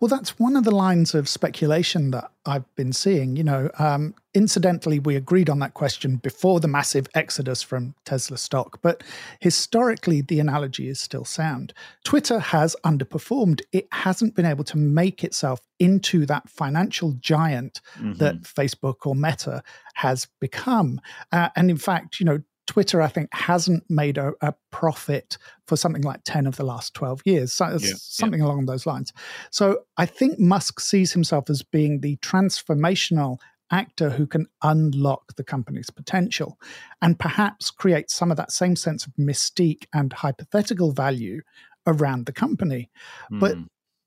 Well, 0.00 0.08
that's 0.08 0.38
one 0.38 0.56
of 0.56 0.64
the 0.64 0.74
lines 0.74 1.14
of 1.14 1.28
speculation 1.28 2.10
that 2.10 2.30
I've 2.46 2.72
been 2.74 2.92
seeing. 2.92 3.36
You 3.36 3.44
know, 3.44 3.70
um, 3.78 4.14
incidentally, 4.34 4.98
we 4.98 5.16
agreed 5.16 5.48
on 5.48 5.58
that 5.60 5.74
question 5.74 6.16
before 6.16 6.60
the 6.60 6.68
massive 6.68 7.08
exodus 7.14 7.62
from 7.62 7.94
Tesla 8.04 8.36
stock, 8.36 8.80
but 8.82 9.02
historically, 9.40 10.20
the 10.20 10.40
analogy 10.40 10.88
is 10.88 11.00
still 11.00 11.24
sound. 11.24 11.72
Twitter 12.04 12.38
has 12.38 12.76
underperformed. 12.84 13.62
It 13.72 13.88
hasn't 13.92 14.34
been 14.34 14.46
able 14.46 14.64
to 14.64 14.78
make 14.78 15.24
itself 15.24 15.60
into 15.78 16.26
that 16.26 16.48
financial 16.48 17.12
giant 17.20 17.80
mm-hmm. 17.96 18.14
that 18.14 18.42
Facebook 18.42 19.06
or 19.06 19.14
Meta 19.14 19.62
has 19.94 20.26
become. 20.40 21.00
Uh, 21.32 21.48
and 21.56 21.70
in 21.70 21.76
fact, 21.76 22.20
you 22.20 22.26
know, 22.26 22.42
Twitter, 22.66 23.02
I 23.02 23.08
think, 23.08 23.28
hasn't 23.32 23.84
made 23.88 24.18
a, 24.18 24.32
a, 24.40 24.54
profit 24.70 25.38
for 25.66 25.76
something 25.76 26.02
like 26.02 26.20
10 26.24 26.46
of 26.46 26.56
the 26.56 26.64
last 26.64 26.94
12 26.94 27.22
years, 27.24 27.52
so 27.52 27.76
yeah, 27.80 27.92
something 27.96 28.40
yeah. 28.40 28.46
along 28.46 28.66
those 28.66 28.86
lines. 28.86 29.12
So 29.50 29.80
I 29.96 30.06
think 30.06 30.38
Musk 30.38 30.80
sees 30.80 31.12
himself 31.12 31.48
as 31.48 31.62
being 31.62 32.00
the 32.00 32.16
transformational 32.16 33.38
actor 33.70 34.10
who 34.10 34.26
can 34.26 34.46
unlock 34.62 35.36
the 35.36 35.44
company's 35.44 35.90
potential 35.90 36.58
and 37.02 37.18
perhaps 37.18 37.70
create 37.70 38.10
some 38.10 38.30
of 38.30 38.36
that 38.36 38.52
same 38.52 38.76
sense 38.76 39.06
of 39.06 39.12
mystique 39.14 39.84
and 39.92 40.12
hypothetical 40.12 40.92
value 40.92 41.40
around 41.86 42.26
the 42.26 42.32
company. 42.32 42.90
Mm. 43.30 43.40
But 43.40 43.54
hmm 43.54 43.62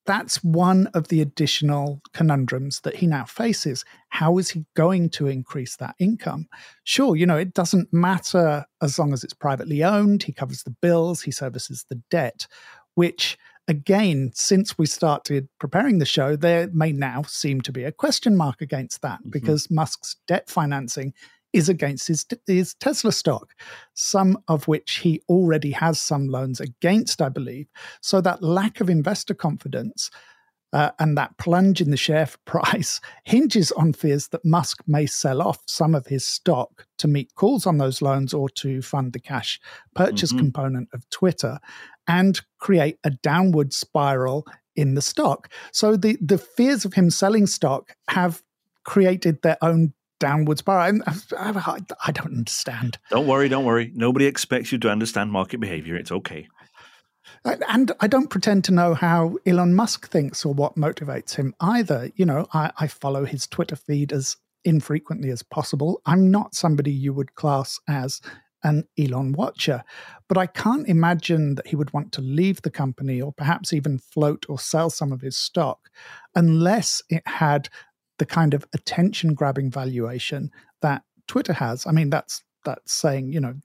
that's 0.07 0.43
one 0.43 0.87
of 0.95 1.09
the 1.09 1.21
additional 1.21 2.01
conundrums 2.13 2.79
that 2.81 2.95
he 2.95 3.05
now 3.05 3.25
faces. 3.25 3.85
How 4.09 4.37
is 4.37 4.49
he 4.49 4.65
going 4.75 5.09
to 5.11 5.27
increase 5.27 5.75
that 5.75 5.95
income? 5.99 6.47
Sure, 6.85 7.15
you 7.15 7.25
know, 7.25 7.37
it 7.37 7.53
doesn't 7.53 7.93
matter 7.93 8.65
as 8.81 8.97
long 8.97 9.13
as 9.13 9.23
it's 9.23 9.33
privately 9.33 9.83
owned. 9.83 10.23
He 10.23 10.31
covers 10.31 10.63
the 10.63 10.75
bills, 10.81 11.21
he 11.21 11.31
services 11.31 11.85
the 11.89 12.01
debt, 12.09 12.47
which 12.95 13.37
again, 13.67 14.31
since 14.33 14.77
we 14.77 14.85
started 14.85 15.49
preparing 15.59 15.99
the 15.99 16.05
show, 16.05 16.37
there 16.37 16.69
may 16.71 16.93
now 16.93 17.23
seem 17.23 17.59
to 17.61 17.71
be 17.73 17.83
a 17.83 17.91
question 17.91 18.35
mark 18.35 18.61
against 18.61 19.01
that 19.01 19.19
mm-hmm. 19.19 19.31
because 19.31 19.69
Musk's 19.69 20.15
debt 20.25 20.49
financing 20.49 21.13
is 21.53 21.69
against 21.69 22.07
his, 22.07 22.25
his 22.45 22.73
Tesla 22.75 23.11
stock, 23.11 23.53
some 23.93 24.37
of 24.47 24.67
which 24.67 24.97
he 24.97 25.21
already 25.29 25.71
has 25.71 25.99
some 25.99 26.27
loans 26.27 26.59
against, 26.59 27.21
I 27.21 27.29
believe. 27.29 27.67
So 28.01 28.21
that 28.21 28.43
lack 28.43 28.81
of 28.81 28.89
investor 28.89 29.33
confidence 29.33 30.09
uh, 30.73 30.91
and 30.99 31.17
that 31.17 31.37
plunge 31.37 31.81
in 31.81 31.91
the 31.91 31.97
share 31.97 32.27
price 32.45 32.99
hinges 33.23 33.71
on 33.73 33.93
fears 33.93 34.27
that 34.29 34.45
Musk 34.45 34.83
may 34.87 35.05
sell 35.05 35.41
off 35.41 35.59
some 35.65 35.95
of 35.95 36.07
his 36.07 36.25
stock 36.25 36.85
to 36.97 37.07
meet 37.07 37.33
calls 37.35 37.65
on 37.65 37.77
those 37.77 38.01
loans 38.01 38.33
or 38.33 38.49
to 38.49 38.81
fund 38.81 39.13
the 39.13 39.19
cash 39.19 39.59
purchase 39.95 40.31
mm-hmm. 40.31 40.39
component 40.39 40.89
of 40.93 41.09
Twitter 41.09 41.59
and 42.07 42.41
create 42.59 42.97
a 43.03 43.09
downward 43.09 43.73
spiral 43.73 44.45
in 44.75 44.93
the 44.93 45.01
stock. 45.01 45.51
So 45.71 45.97
the, 45.97 46.17
the 46.21 46.37
fears 46.37 46.85
of 46.85 46.93
him 46.93 47.09
selling 47.09 47.47
stock 47.47 47.95
have 48.09 48.43
created 48.83 49.41
their 49.41 49.57
own 49.61 49.93
downward 50.19 50.57
spiral. 50.57 51.01
I, 51.05 51.11
uh, 51.11 51.53
uh, 51.53 51.79
I 52.05 52.11
don't 52.11 52.33
understand. 52.33 52.97
Don't 53.09 53.27
worry, 53.27 53.49
don't 53.49 53.65
worry. 53.65 53.91
Nobody 53.95 54.25
expects 54.25 54.71
you 54.71 54.77
to 54.79 54.89
understand 54.89 55.31
market 55.31 55.59
behavior. 55.59 55.95
It's 55.95 56.11
okay. 56.11 56.47
And 57.43 57.91
I 57.99 58.07
don't 58.07 58.29
pretend 58.29 58.63
to 58.65 58.73
know 58.73 58.93
how 58.93 59.37
Elon 59.45 59.73
Musk 59.73 60.09
thinks 60.09 60.45
or 60.45 60.53
what 60.53 60.75
motivates 60.75 61.35
him 61.35 61.53
either. 61.59 62.11
You 62.15 62.25
know, 62.25 62.47
I, 62.53 62.71
I 62.77 62.87
follow 62.87 63.25
his 63.25 63.47
Twitter 63.47 63.75
feed 63.75 64.11
as 64.11 64.37
infrequently 64.65 65.29
as 65.29 65.43
possible. 65.43 66.01
I'm 66.05 66.29
not 66.29 66.55
somebody 66.55 66.91
you 66.91 67.13
would 67.13 67.35
class 67.35 67.79
as 67.87 68.21
an 68.63 68.85
Elon 68.97 69.33
watcher, 69.33 69.83
but 70.27 70.37
I 70.37 70.47
can't 70.47 70.87
imagine 70.87 71.55
that 71.55 71.67
he 71.67 71.75
would 71.75 71.93
want 71.93 72.11
to 72.13 72.21
leave 72.21 72.61
the 72.61 72.71
company 72.71 73.21
or 73.21 73.31
perhaps 73.31 73.71
even 73.71 73.99
float 73.99 74.45
or 74.49 74.59
sell 74.59 74.89
some 74.89 75.11
of 75.11 75.21
his 75.21 75.37
stock 75.37 75.89
unless 76.35 77.01
it 77.09 77.23
had 77.25 77.69
the 78.17 78.25
kind 78.25 78.53
of 78.53 78.65
attention 78.73 79.33
grabbing 79.33 79.69
valuation 79.71 80.51
that 80.81 81.03
Twitter 81.27 81.53
has. 81.53 81.85
I 81.85 81.91
mean, 81.91 82.09
that's 82.09 82.43
that's 82.65 82.93
saying, 82.93 83.31
you 83.31 83.39
know, 83.39 83.55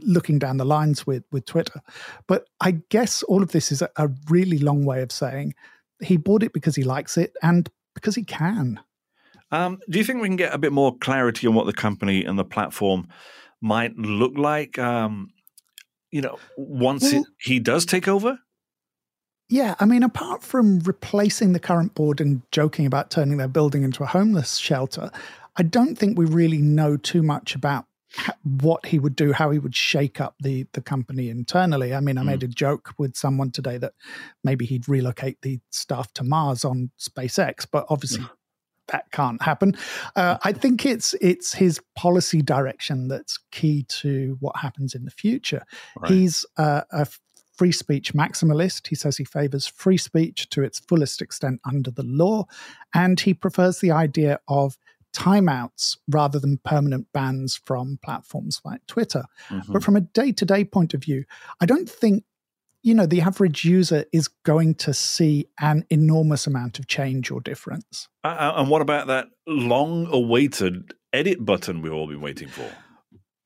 looking 0.00 0.38
down 0.38 0.56
the 0.56 0.64
lines 0.64 1.06
with 1.06 1.24
with 1.32 1.44
Twitter. 1.44 1.80
But 2.26 2.46
I 2.60 2.72
guess 2.88 3.22
all 3.24 3.42
of 3.42 3.52
this 3.52 3.72
is 3.72 3.82
a, 3.82 3.90
a 3.96 4.08
really 4.28 4.58
long 4.58 4.84
way 4.84 5.02
of 5.02 5.12
saying 5.12 5.54
he 6.00 6.16
bought 6.16 6.42
it 6.42 6.52
because 6.52 6.76
he 6.76 6.84
likes 6.84 7.16
it 7.16 7.34
and 7.42 7.68
because 7.94 8.14
he 8.14 8.24
can. 8.24 8.80
Um, 9.50 9.78
do 9.88 9.98
you 9.98 10.04
think 10.04 10.20
we 10.20 10.28
can 10.28 10.36
get 10.36 10.54
a 10.54 10.58
bit 10.58 10.72
more 10.72 10.96
clarity 10.98 11.46
on 11.46 11.54
what 11.54 11.66
the 11.66 11.72
company 11.72 12.24
and 12.24 12.38
the 12.38 12.44
platform 12.44 13.08
might 13.60 13.96
look 13.96 14.36
like? 14.36 14.78
Um, 14.78 15.30
you 16.10 16.20
know, 16.20 16.38
once 16.56 17.02
well, 17.02 17.22
it, 17.22 17.26
he 17.40 17.58
does 17.58 17.86
take 17.86 18.08
over. 18.08 18.38
Yeah, 19.48 19.74
I 19.80 19.86
mean, 19.86 20.02
apart 20.02 20.42
from 20.42 20.80
replacing 20.80 21.52
the 21.52 21.60
current 21.60 21.94
board 21.94 22.20
and 22.20 22.42
joking 22.52 22.84
about 22.84 23.10
turning 23.10 23.38
their 23.38 23.48
building 23.48 23.82
into 23.82 24.02
a 24.02 24.06
homeless 24.06 24.56
shelter, 24.56 25.10
I 25.56 25.62
don't 25.62 25.96
think 25.96 26.18
we 26.18 26.26
really 26.26 26.58
know 26.58 26.96
too 26.96 27.22
much 27.22 27.54
about 27.54 27.86
what 28.42 28.86
he 28.86 28.98
would 28.98 29.16
do, 29.16 29.32
how 29.32 29.50
he 29.50 29.58
would 29.58 29.74
shake 29.74 30.20
up 30.20 30.34
the 30.40 30.66
the 30.72 30.80
company 30.80 31.28
internally. 31.28 31.94
I 31.94 32.00
mean, 32.00 32.18
I 32.18 32.22
mm. 32.22 32.26
made 32.26 32.42
a 32.42 32.48
joke 32.48 32.94
with 32.98 33.16
someone 33.16 33.50
today 33.50 33.78
that 33.78 33.94
maybe 34.44 34.64
he'd 34.66 34.88
relocate 34.88 35.40
the 35.42 35.60
staff 35.70 36.12
to 36.14 36.24
Mars 36.24 36.64
on 36.64 36.90
SpaceX, 36.98 37.66
but 37.70 37.86
obviously 37.88 38.24
mm. 38.24 38.30
that 38.88 39.10
can't 39.12 39.42
happen. 39.42 39.76
Uh, 40.16 40.38
I 40.42 40.52
think 40.52 40.86
it's 40.86 41.14
it's 41.20 41.54
his 41.54 41.80
policy 41.94 42.42
direction 42.42 43.08
that's 43.08 43.38
key 43.50 43.84
to 43.88 44.36
what 44.40 44.56
happens 44.56 44.94
in 44.94 45.04
the 45.04 45.10
future. 45.10 45.64
Right. 45.98 46.10
He's 46.10 46.46
uh, 46.56 46.82
a 46.90 47.06
free 47.58 47.72
speech 47.72 48.14
maximalist. 48.14 48.86
He 48.86 48.94
says 48.94 49.16
he 49.16 49.24
favors 49.24 49.66
free 49.66 49.98
speech 49.98 50.48
to 50.50 50.62
its 50.62 50.78
fullest 50.78 51.20
extent 51.20 51.60
under 51.66 51.90
the 51.90 52.04
law, 52.04 52.46
and 52.94 53.18
he 53.18 53.34
prefers 53.34 53.80
the 53.80 53.90
idea 53.90 54.40
of 54.46 54.78
timeouts 55.14 55.96
rather 56.08 56.38
than 56.38 56.60
permanent 56.64 57.08
bans 57.12 57.60
from 57.64 57.98
platforms 58.04 58.60
like 58.64 58.86
Twitter. 58.86 59.24
Mm-hmm. 59.48 59.72
But 59.72 59.82
from 59.82 59.96
a 59.96 60.02
day 60.02 60.32
to 60.32 60.44
day 60.44 60.64
point 60.64 60.94
of 60.94 61.02
view, 61.02 61.24
I 61.60 61.66
don't 61.66 61.90
think 61.90 62.24
you 62.82 62.94
know 62.94 63.06
the 63.06 63.20
average 63.20 63.64
user 63.64 64.04
is 64.12 64.28
going 64.44 64.76
to 64.76 64.94
see 64.94 65.48
an 65.60 65.84
enormous 65.90 66.46
amount 66.46 66.78
of 66.78 66.86
change 66.86 67.30
or 67.30 67.40
difference. 67.40 68.08
Uh, 68.22 68.52
and 68.56 68.70
what 68.70 68.82
about 68.82 69.08
that 69.08 69.26
long 69.46 70.06
awaited 70.10 70.94
edit 71.12 71.44
button 71.44 71.82
we've 71.82 71.92
all 71.92 72.06
been 72.06 72.20
waiting 72.20 72.48
for? 72.48 72.70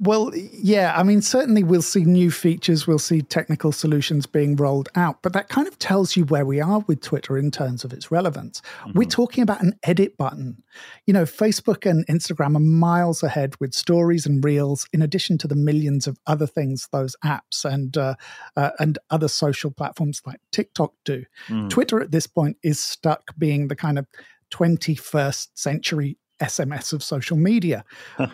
Well, 0.02 0.32
yeah, 0.34 0.94
I 0.96 1.04
mean, 1.04 1.22
certainly 1.22 1.62
we'll 1.62 1.80
see 1.80 2.04
new 2.04 2.32
features, 2.32 2.88
we'll 2.88 2.98
see 2.98 3.22
technical 3.22 3.70
solutions 3.70 4.26
being 4.26 4.56
rolled 4.56 4.88
out, 4.96 5.22
but 5.22 5.32
that 5.34 5.48
kind 5.48 5.68
of 5.68 5.78
tells 5.78 6.16
you 6.16 6.24
where 6.24 6.44
we 6.44 6.60
are 6.60 6.80
with 6.88 7.02
Twitter 7.02 7.38
in 7.38 7.52
terms 7.52 7.84
of 7.84 7.92
its 7.92 8.10
relevance. 8.10 8.60
Mm-hmm. 8.80 8.98
We're 8.98 9.08
talking 9.08 9.42
about 9.42 9.62
an 9.62 9.78
edit 9.84 10.16
button. 10.16 10.60
You 11.06 11.14
know, 11.14 11.22
Facebook 11.22 11.88
and 11.88 12.04
Instagram 12.08 12.56
are 12.56 12.60
miles 12.60 13.22
ahead 13.22 13.54
with 13.60 13.74
stories 13.74 14.26
and 14.26 14.44
reels, 14.44 14.88
in 14.92 15.02
addition 15.02 15.38
to 15.38 15.46
the 15.46 15.54
millions 15.54 16.08
of 16.08 16.18
other 16.26 16.48
things 16.48 16.88
those 16.90 17.14
apps 17.24 17.64
and 17.64 17.96
uh, 17.96 18.16
uh, 18.56 18.70
and 18.80 18.98
other 19.10 19.28
social 19.28 19.70
platforms 19.70 20.20
like 20.26 20.40
TikTok 20.50 20.94
do. 21.04 21.24
Mm. 21.46 21.70
Twitter 21.70 22.00
at 22.00 22.10
this 22.10 22.26
point 22.26 22.56
is 22.64 22.80
stuck 22.80 23.38
being 23.38 23.68
the 23.68 23.76
kind 23.76 24.00
of 24.00 24.08
21st 24.52 25.48
century 25.54 26.18
SMS 26.42 26.92
of 26.92 27.02
social 27.02 27.36
media. 27.36 27.84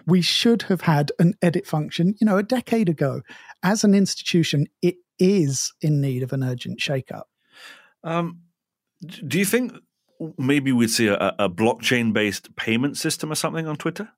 we 0.07 0.23
should 0.23 0.63
have 0.63 0.81
had 0.81 1.13
an 1.19 1.35
edit 1.43 1.67
function, 1.67 2.15
you 2.21 2.25
know, 2.25 2.39
a 2.39 2.43
decade 2.43 2.89
ago. 2.89 3.23
As 3.63 3.85
an 3.85 3.95
institution, 3.95 4.67
it 4.83 4.97
is 5.19 5.73
in 5.81 6.01
need 6.01 6.23
of 6.23 6.33
an 6.33 6.43
urgent 6.43 6.79
shakeup. 6.79 7.25
Um, 8.03 8.41
do 9.01 9.39
you 9.39 9.45
think 9.45 9.73
maybe 10.37 10.73
we'd 10.73 10.91
see 10.91 11.09
a, 11.09 11.35
a 11.39 11.49
blockchain 11.49 12.13
based 12.13 12.55
payment 12.57 12.97
system 12.97 13.31
or 13.31 13.35
something 13.35 13.67
on 13.67 13.77
Twitter? 13.77 14.09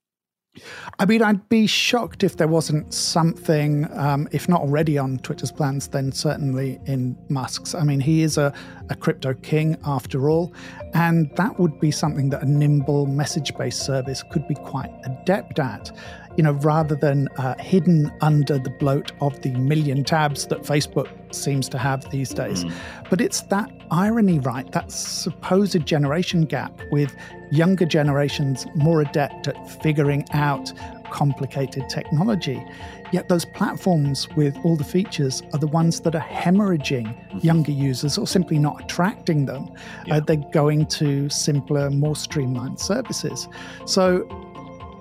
I 0.99 1.07
mean, 1.07 1.23
I'd 1.23 1.49
be 1.49 1.67
shocked 1.67 2.25
if 2.25 2.37
there 2.37 2.49
wasn't 2.49 2.93
something, 2.93 3.89
um, 3.97 4.29
if 4.33 4.49
not 4.49 4.63
already 4.63 4.99
on 4.99 5.19
Twitter's 5.19 5.53
plans, 5.53 5.89
then 5.89 6.11
certainly 6.11 6.81
in 6.87 7.17
Musk's. 7.29 7.75
I 7.75 7.85
mean, 7.85 8.01
he 8.01 8.23
is 8.23 8.37
a, 8.37 8.53
a 8.89 8.97
crypto 8.97 9.35
king 9.35 9.77
after 9.85 10.29
all, 10.29 10.53
and 10.93 11.31
that 11.37 11.59
would 11.61 11.79
be 11.79 11.93
something 11.93 12.31
that 12.31 12.43
a 12.43 12.47
nimble 12.47 13.07
message 13.07 13.55
based 13.57 13.85
service 13.85 14.25
could 14.33 14.47
be 14.49 14.57
quite 14.57 14.91
adept 15.05 15.61
at. 15.61 15.93
You 16.41 16.45
know, 16.45 16.53
rather 16.53 16.95
than 16.95 17.29
uh, 17.37 17.55
hidden 17.59 18.11
under 18.23 18.57
the 18.57 18.71
bloat 18.71 19.13
of 19.21 19.39
the 19.43 19.51
million 19.57 20.03
tabs 20.03 20.47
that 20.47 20.63
Facebook 20.63 21.07
seems 21.35 21.69
to 21.69 21.77
have 21.77 22.11
these 22.11 22.31
days. 22.31 22.65
Mm. 22.65 22.73
But 23.11 23.21
it's 23.21 23.43
that 23.43 23.71
irony, 23.91 24.39
right? 24.39 24.73
That 24.73 24.91
supposed 24.91 25.85
generation 25.85 26.47
gap 26.47 26.73
with 26.91 27.15
younger 27.51 27.85
generations 27.85 28.67
more 28.75 29.03
adept 29.03 29.49
at 29.49 29.83
figuring 29.83 30.25
out 30.33 30.73
complicated 31.11 31.91
technology. 31.91 32.65
Yet 33.13 33.29
those 33.29 33.45
platforms 33.45 34.27
with 34.35 34.57
all 34.65 34.77
the 34.77 34.85
features 34.85 35.43
are 35.53 35.59
the 35.59 35.67
ones 35.67 36.01
that 36.01 36.15
are 36.15 36.23
hemorrhaging 36.23 37.05
mm-hmm. 37.05 37.39
younger 37.41 37.73
users 37.73 38.17
or 38.17 38.27
simply 38.27 38.59
not 38.59 38.85
attracting 38.85 39.45
them. 39.45 39.65
Uh, 39.65 39.75
yeah. 40.07 40.17
Uh, 40.17 40.21
they're 40.21 40.37
going 40.53 40.87
to 40.87 41.29
simpler, 41.29 41.91
more 41.91 42.17
streamlined 42.17 42.81
services. 42.81 43.47
So, 43.85 44.27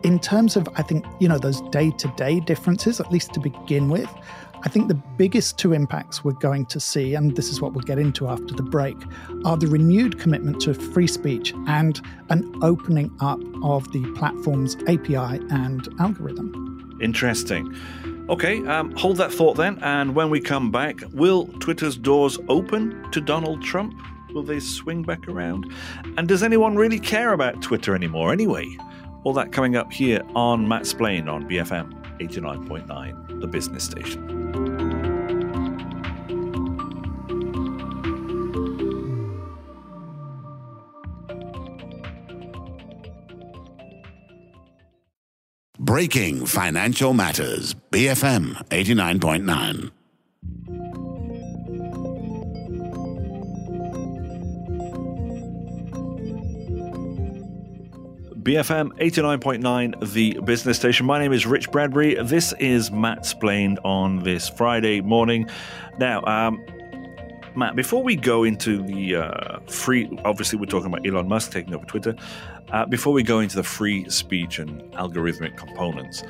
in 0.03 0.19
terms 0.19 0.55
of, 0.55 0.67
I 0.75 0.81
think, 0.81 1.05
you 1.19 1.27
know, 1.27 1.37
those 1.37 1.61
day 1.69 1.91
to 1.91 2.07
day 2.15 2.39
differences, 2.39 2.99
at 2.99 3.11
least 3.11 3.33
to 3.33 3.39
begin 3.39 3.89
with, 3.89 4.09
I 4.61 4.67
think 4.67 4.89
the 4.89 4.95
biggest 4.95 5.57
two 5.57 5.71
impacts 5.71 6.23
we're 6.23 6.33
going 6.33 6.65
to 6.67 6.79
see, 6.81 7.15
and 7.15 7.35
this 7.35 7.49
is 7.49 7.61
what 7.61 7.73
we'll 7.73 7.85
get 7.85 7.97
into 7.97 8.27
after 8.27 8.53
the 8.53 8.63
break, 8.63 8.97
are 9.45 9.55
the 9.55 9.67
renewed 9.67 10.19
commitment 10.19 10.59
to 10.61 10.73
free 10.73 11.07
speech 11.07 11.53
and 11.67 12.01
an 12.29 12.51
opening 12.61 13.09
up 13.21 13.39
of 13.63 13.89
the 13.93 14.03
platform's 14.17 14.75
API 14.87 15.39
and 15.49 15.87
algorithm. 15.99 16.97
Interesting. 17.01 17.73
Okay, 18.29 18.65
um, 18.67 18.91
hold 18.97 19.17
that 19.17 19.31
thought 19.31 19.55
then. 19.55 19.79
And 19.81 20.13
when 20.13 20.29
we 20.29 20.41
come 20.41 20.71
back, 20.71 21.01
will 21.13 21.47
Twitter's 21.59 21.97
doors 21.97 22.37
open 22.49 23.09
to 23.11 23.21
Donald 23.21 23.63
Trump? 23.63 23.93
Will 24.33 24.43
they 24.43 24.59
swing 24.59 25.03
back 25.03 25.27
around? 25.27 25.71
And 26.17 26.27
does 26.27 26.43
anyone 26.43 26.75
really 26.75 26.99
care 26.99 27.31
about 27.31 27.61
Twitter 27.61 27.95
anymore 27.95 28.33
anyway? 28.33 28.77
All 29.23 29.33
that 29.33 29.51
coming 29.51 29.75
up 29.75 29.91
here 29.91 30.21
on 30.35 30.67
Matt 30.67 30.85
Splain 30.85 31.27
on 31.27 31.47
BFM 31.47 31.93
89.9, 32.19 33.41
the 33.41 33.47
business 33.47 33.83
station. 33.83 34.39
Breaking 45.77 46.45
Financial 46.45 47.13
Matters, 47.13 47.73
BFM 47.91 48.67
89.9. 48.69 49.91
BFM 58.49 58.97
89.9, 58.97 60.11
the 60.11 60.39
business 60.43 60.75
station. 60.75 61.05
My 61.05 61.19
name 61.19 61.31
is 61.33 61.45
Rich 61.45 61.69
Bradbury. 61.69 62.15
This 62.15 62.51
is 62.53 62.89
Matt 62.89 63.23
Splained 63.23 63.77
on 63.83 64.23
this 64.23 64.49
Friday 64.49 65.01
morning. 65.01 65.47
Now, 65.99 66.23
um, 66.23 66.65
Matt, 67.55 67.75
before 67.75 68.01
we 68.01 68.15
go 68.15 68.45
into 68.45 68.81
the 68.81 69.17
uh, 69.17 69.59
free, 69.67 70.09
obviously, 70.25 70.57
we're 70.57 70.65
talking 70.65 70.87
about 70.87 71.05
Elon 71.05 71.27
Musk 71.27 71.51
taking 71.51 71.75
over 71.75 71.85
Twitter. 71.85 72.15
Uh, 72.71 72.87
before 72.87 73.13
we 73.13 73.21
go 73.21 73.39
into 73.39 73.55
the 73.55 73.61
free 73.61 74.09
speech 74.09 74.57
and 74.57 74.81
algorithmic 74.93 75.55
components, 75.55 76.23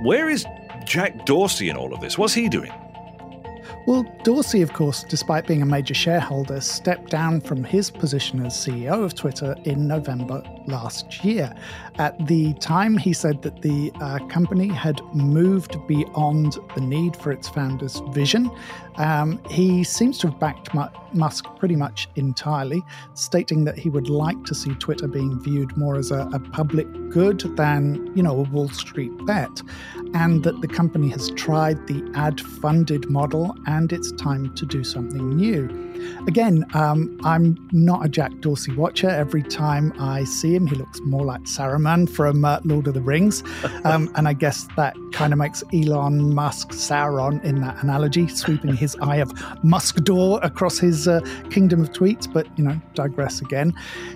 where 0.00 0.30
is 0.30 0.46
Jack 0.86 1.26
Dorsey 1.26 1.68
in 1.68 1.76
all 1.76 1.92
of 1.92 2.00
this? 2.00 2.16
What's 2.16 2.32
he 2.32 2.48
doing? 2.48 2.72
Well, 3.86 4.02
Dorsey, 4.24 4.62
of 4.62 4.72
course, 4.72 5.04
despite 5.04 5.46
being 5.46 5.62
a 5.62 5.66
major 5.66 5.94
shareholder, 5.94 6.60
stepped 6.60 7.08
down 7.08 7.40
from 7.40 7.62
his 7.62 7.88
position 7.88 8.44
as 8.44 8.52
CEO 8.54 9.04
of 9.04 9.14
Twitter 9.14 9.54
in 9.62 9.86
November 9.86 10.42
last 10.66 11.24
year. 11.24 11.54
At 11.98 12.26
the 12.26 12.52
time, 12.54 12.96
he 12.96 13.12
said 13.12 13.42
that 13.42 13.62
the 13.62 13.92
uh, 14.00 14.18
company 14.26 14.66
had 14.66 15.00
moved 15.14 15.76
beyond 15.86 16.58
the 16.74 16.80
need 16.80 17.14
for 17.14 17.30
its 17.30 17.48
founder's 17.48 18.02
vision. 18.10 18.50
Um, 18.96 19.40
he 19.50 19.84
seems 19.84 20.18
to 20.18 20.30
have 20.30 20.40
backed 20.40 20.74
Musk 21.14 21.44
pretty 21.56 21.76
much 21.76 22.08
entirely, 22.16 22.82
stating 23.14 23.64
that 23.66 23.78
he 23.78 23.88
would 23.88 24.08
like 24.08 24.42
to 24.46 24.54
see 24.54 24.74
Twitter 24.74 25.06
being 25.06 25.40
viewed 25.40 25.76
more 25.76 25.96
as 25.96 26.10
a, 26.10 26.28
a 26.32 26.40
public 26.40 26.88
good 27.10 27.40
than, 27.56 28.10
you 28.16 28.22
know, 28.22 28.36
a 28.38 28.42
Wall 28.42 28.68
Street 28.68 29.12
bet, 29.26 29.62
and 30.14 30.44
that 30.44 30.60
the 30.60 30.68
company 30.68 31.08
has 31.08 31.30
tried 31.30 31.86
the 31.86 32.02
ad-funded 32.14 33.08
model 33.10 33.54
and 33.66 33.92
it's 33.92 34.12
time 34.12 34.54
to 34.54 34.66
do 34.66 34.84
something 34.84 35.36
new. 35.36 35.86
Again, 36.26 36.64
um, 36.74 37.18
I'm 37.24 37.56
not 37.72 38.04
a 38.04 38.08
Jack 38.08 38.32
Dorsey 38.40 38.72
watcher. 38.72 39.08
Every 39.08 39.42
time 39.42 39.92
I 39.98 40.24
see 40.24 40.54
him, 40.54 40.66
he 40.66 40.76
looks 40.76 41.00
more 41.00 41.24
like 41.24 41.42
Saruman 41.42 42.08
from 42.08 42.44
uh, 42.44 42.60
Lord 42.64 42.86
of 42.86 42.94
the 42.94 43.02
Rings. 43.02 43.42
Um, 43.84 44.10
and 44.16 44.26
I 44.26 44.32
guess 44.32 44.66
that 44.76 44.96
kind 45.12 45.32
of 45.32 45.38
makes 45.38 45.62
Elon 45.72 46.34
Musk 46.34 46.70
Sauron 46.70 47.42
in 47.44 47.60
that 47.60 47.80
analogy, 47.84 48.26
sweeping 48.26 48.74
his 48.74 48.96
eye 49.00 49.16
of 49.16 49.32
Muskdor 49.62 50.42
across 50.42 50.78
his 50.78 51.06
uh, 51.06 51.20
kingdom 51.50 51.82
of 51.82 51.90
tweets. 51.90 52.30
But, 52.30 52.46
you 52.58 52.64
know, 52.64 52.80
digress 52.94 53.40
again. 53.40 53.72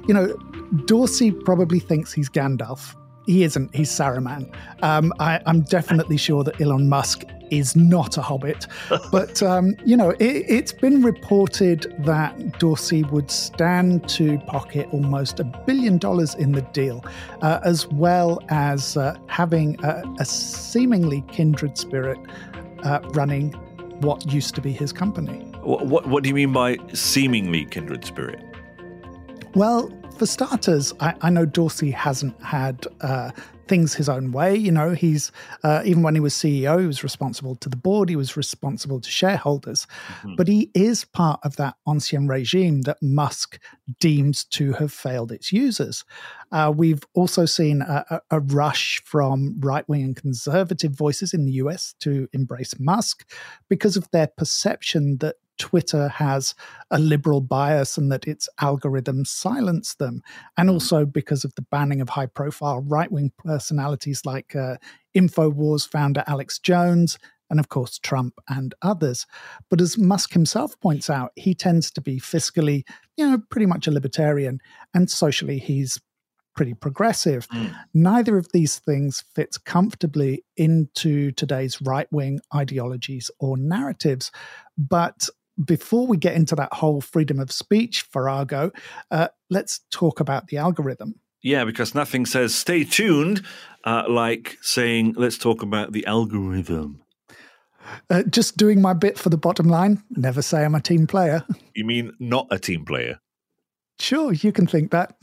You 0.09 0.15
know, 0.15 0.37
Dorsey 0.87 1.31
probably 1.31 1.79
thinks 1.79 2.13
he's 2.13 2.29
Gandalf 2.29 2.97
he 3.31 3.45
isn't. 3.45 3.75
He's 3.75 3.91
Saruman. 3.91 4.53
Um, 4.83 5.13
I, 5.21 5.41
am 5.47 5.63
definitely 5.63 6.17
sure 6.17 6.43
that 6.45 6.61
Elon 6.61 6.89
Musk 6.89 7.25
is 7.51 7.77
not 7.77 8.17
a 8.17 8.23
hobbit. 8.23 8.67
but, 9.13 9.43
um, 9.43 9.77
you 9.85 9.97
know, 9.97 10.15
it, 10.19 10.49
has 10.51 10.73
been 10.73 11.03
reported 11.03 11.95
that 12.01 12.59
Dorsey 12.59 13.05
would 13.05 13.31
stand 13.31 14.09
to 14.11 14.39
pocket 14.47 14.89
almost 14.93 15.39
a 15.41 15.45
billion 15.45 15.99
dollars 15.99 16.35
in 16.35 16.53
the 16.53 16.63
deal, 16.63 17.05
uh, 17.43 17.61
as 17.65 17.87
well 17.89 18.41
as 18.49 18.97
uh, 18.97 19.17
having 19.27 19.83
a, 19.85 20.03
a, 20.19 20.25
seemingly 20.25 21.23
kindred 21.29 21.79
spirit 21.79 22.19
uh, 22.83 23.01
running 23.11 23.53
what 24.01 24.33
used 24.33 24.55
to 24.57 24.61
be 24.61 24.73
his 24.73 24.93
company. 24.93 25.39
What, 25.63 25.87
what, 25.87 26.07
what 26.07 26.23
do 26.23 26.29
you 26.29 26.35
mean 26.35 26.53
by 26.53 26.79
seemingly 26.95 27.65
kindred 27.67 28.05
spirit? 28.05 28.43
Well, 29.55 29.91
for 30.21 30.27
starters, 30.27 30.93
I, 31.01 31.15
I 31.23 31.31
know 31.31 31.47
Dorsey 31.47 31.91
hasn't 31.93 32.39
had 32.43 32.87
uh, 33.01 33.31
things 33.69 33.95
his 33.95 34.07
own 34.07 34.33
way. 34.33 34.55
You 34.55 34.71
know, 34.71 34.91
he's 34.91 35.33
uh, 35.65 35.81
even 35.87 36.03
when 36.03 36.15
he 36.15 36.21
was 36.21 36.35
CEO, 36.35 36.79
he 36.79 36.87
was 36.87 37.03
responsible 37.03 37.57
to 37.57 37.71
the 37.71 37.79
board, 37.79 38.11
he 38.11 38.17
was 38.17 38.37
responsible 38.37 39.01
to 39.01 39.11
shareholders, 39.11 39.87
mm-hmm. 40.09 40.35
but 40.37 40.47
he 40.47 40.71
is 40.75 41.07
part 41.07 41.41
of 41.43 41.57
that 41.57 41.77
ancien 41.89 42.29
regime 42.29 42.83
that 42.83 42.99
Musk 43.01 43.59
deems 43.99 44.45
to 44.45 44.75
have 44.75 44.93
failed 44.93 45.33
its 45.33 45.55
users. 45.55 46.05
Uh, 46.53 46.73
we've 46.75 47.03
also 47.15 47.45
seen 47.45 47.83
a, 47.83 48.21
a 48.31 48.41
rush 48.41 49.01
from 49.05 49.57
right 49.61 49.89
wing 49.89 50.03
and 50.03 50.17
conservative 50.17 50.93
voices 50.93 51.33
in 51.33 51.45
the 51.45 51.53
US 51.53 51.95
to 52.01 52.29
embrace 52.33 52.79
Musk 52.79 53.29
because 53.69 53.97
of 53.97 54.11
their 54.11 54.27
perception 54.27 55.19
that 55.19 55.37
Twitter 55.59 56.09
has 56.09 56.55
a 56.91 56.99
liberal 56.99 57.43
bias 57.43 57.99
and 57.99 58.11
that 58.11 58.27
its 58.27 58.49
algorithms 58.61 59.27
silence 59.27 59.95
them. 59.95 60.23
And 60.57 60.69
hmm. 60.69 60.75
also 60.75 61.05
because 61.05 61.45
of 61.45 61.55
the 61.55 61.63
banning 61.71 62.01
of 62.01 62.09
high 62.09 62.27
profile 62.27 62.81
right 62.81 63.13
wing 63.13 63.31
personalities 63.39 64.23
like 64.25 64.57
uh, 64.57 64.77
InfoWars 65.15 65.87
founder 65.87 66.25
Alex 66.27 66.59
Jones 66.59 67.19
and 67.51 67.61
of 67.61 67.69
course 67.69 67.99
Trump 67.99 68.39
and 68.49 68.75
others. 68.81 69.27
But 69.69 69.81
as 69.81 69.99
Musk 69.99 70.33
himself 70.33 70.81
points 70.81 71.11
out, 71.11 71.33
he 71.37 71.55
tends 71.55 71.91
to 71.93 72.01
be 72.01 72.19
fiscally, 72.19 72.85
you 73.17 73.29
know, 73.29 73.43
pretty 73.51 73.67
much 73.67 73.87
a 73.87 73.91
libertarian, 73.91 74.61
and 74.95 75.11
socially 75.11 75.59
he's 75.59 76.01
pretty 76.55 76.75
progressive. 76.75 77.49
Mm. 77.49 77.75
Neither 77.95 78.37
of 78.37 78.51
these 78.53 78.79
things 78.79 79.25
fits 79.35 79.59
comfortably 79.59 80.45
into 80.57 81.33
today's 81.33 81.81
right 81.83 82.11
wing 82.13 82.41
ideologies 82.55 83.31
or 83.39 83.57
narratives. 83.57 84.31
But 84.77 85.29
before 85.65 86.07
we 86.07 86.17
get 86.17 86.35
into 86.35 86.55
that 86.57 86.73
whole 86.73 87.01
freedom 87.01 87.39
of 87.39 87.53
speech 87.53 88.03
farrago, 88.03 88.73
uh, 89.11 89.29
let's 89.49 89.81
talk 89.91 90.21
about 90.21 90.49
the 90.49 90.57
algorithm. 90.57 91.17
Yeah, 91.43 91.65
because 91.65 91.95
nothing 91.95 92.27
says 92.27 92.55
stay 92.55 92.85
tuned 92.85 93.43
uh, 93.85 94.05
like 94.09 94.59
saying 94.61 95.15
let's 95.17 95.39
talk 95.39 95.63
about 95.63 95.93
the 95.93 96.05
algorithm. 96.07 97.03
Uh, 98.09 98.23
just 98.25 98.57
doing 98.57 98.81
my 98.81 98.93
bit 98.93 99.19
for 99.19 99.31
the 99.31 99.39
bottom 99.39 99.67
line. 99.67 100.03
Never 100.11 100.43
say 100.43 100.65
I'm 100.65 100.75
a 100.75 100.81
team 100.81 101.07
player. 101.07 101.45
You 101.75 101.85
mean 101.87 102.13
not 102.19 102.47
a 102.51 102.59
team 102.59 102.85
player? 102.85 103.21
Sure, 104.01 104.33
you 104.33 104.51
can 104.51 104.67
think 104.67 104.91
that. 104.93 105.15